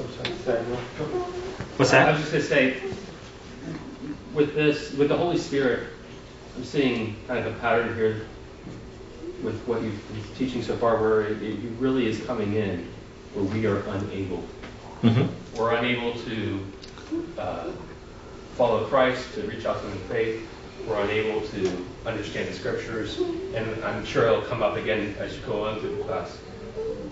[0.00, 0.76] I'm sorry, sorry, no.
[1.76, 2.76] What's I was just gonna say,
[4.34, 5.88] with this, with the Holy Spirit,
[6.56, 8.26] I'm seeing kind of a pattern here
[9.42, 12.86] with what you've been teaching so far, where it, it really is coming in
[13.34, 14.38] where we are unable.
[15.02, 15.26] hmm
[15.56, 16.66] We're unable to
[17.38, 17.70] uh,
[18.56, 20.48] follow Christ, to reach out to Him in faith.
[20.88, 25.42] We're unable to understand the Scriptures, and I'm sure it'll come up again as you
[25.42, 26.36] go on through the class.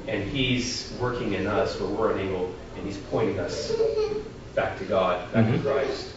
[0.07, 3.73] And He's working in us where we're unable, and He's pointing us
[4.55, 5.57] back to God, back Mhm.
[5.57, 6.11] to Christ.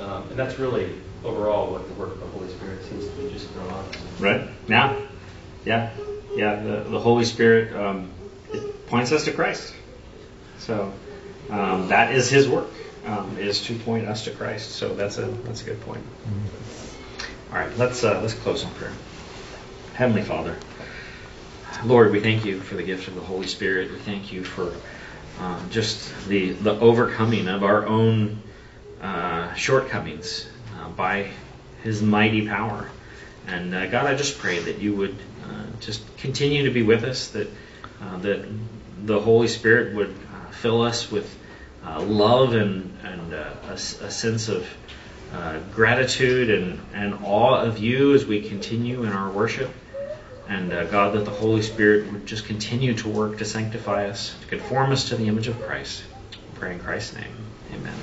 [0.00, 0.90] Um, and that's really
[1.24, 3.84] overall what the work of the Holy Spirit seems to be just thrown on.
[4.18, 4.48] Right?
[4.66, 4.96] Yeah.
[5.64, 5.90] Yeah.
[6.34, 6.62] Yeah.
[6.62, 8.10] The, the Holy Spirit um,
[8.52, 9.74] it points us to Christ.
[10.58, 10.92] So
[11.50, 12.70] um, that is His work,
[13.06, 14.72] um, is to point us to Christ.
[14.72, 16.04] So that's a that's a good point.
[17.52, 17.76] All right.
[17.78, 18.92] Let's uh, let's close in prayer.
[19.94, 20.56] Heavenly Father,
[21.84, 23.90] Lord, we thank you for the gift of the Holy Spirit.
[23.90, 24.74] We thank you for
[25.40, 28.42] um, just the the overcoming of our own
[29.00, 30.46] uh, shortcomings
[30.78, 31.30] uh, by
[31.82, 32.88] His mighty power.
[33.46, 35.16] And uh, God, I just pray that you would
[35.80, 37.48] just continue to be with us, that
[38.02, 38.44] uh, that
[39.04, 41.36] the Holy Spirit would uh, fill us with
[41.84, 44.66] uh, love and and uh, a, a sense of
[45.32, 49.70] uh, gratitude and, and awe of you as we continue in our worship.
[50.48, 54.34] And uh, God, that the Holy Spirit would just continue to work to sanctify us,
[54.40, 56.02] to conform us to the image of Christ.
[56.32, 57.34] We pray in Christ's name.
[57.72, 57.94] Amen.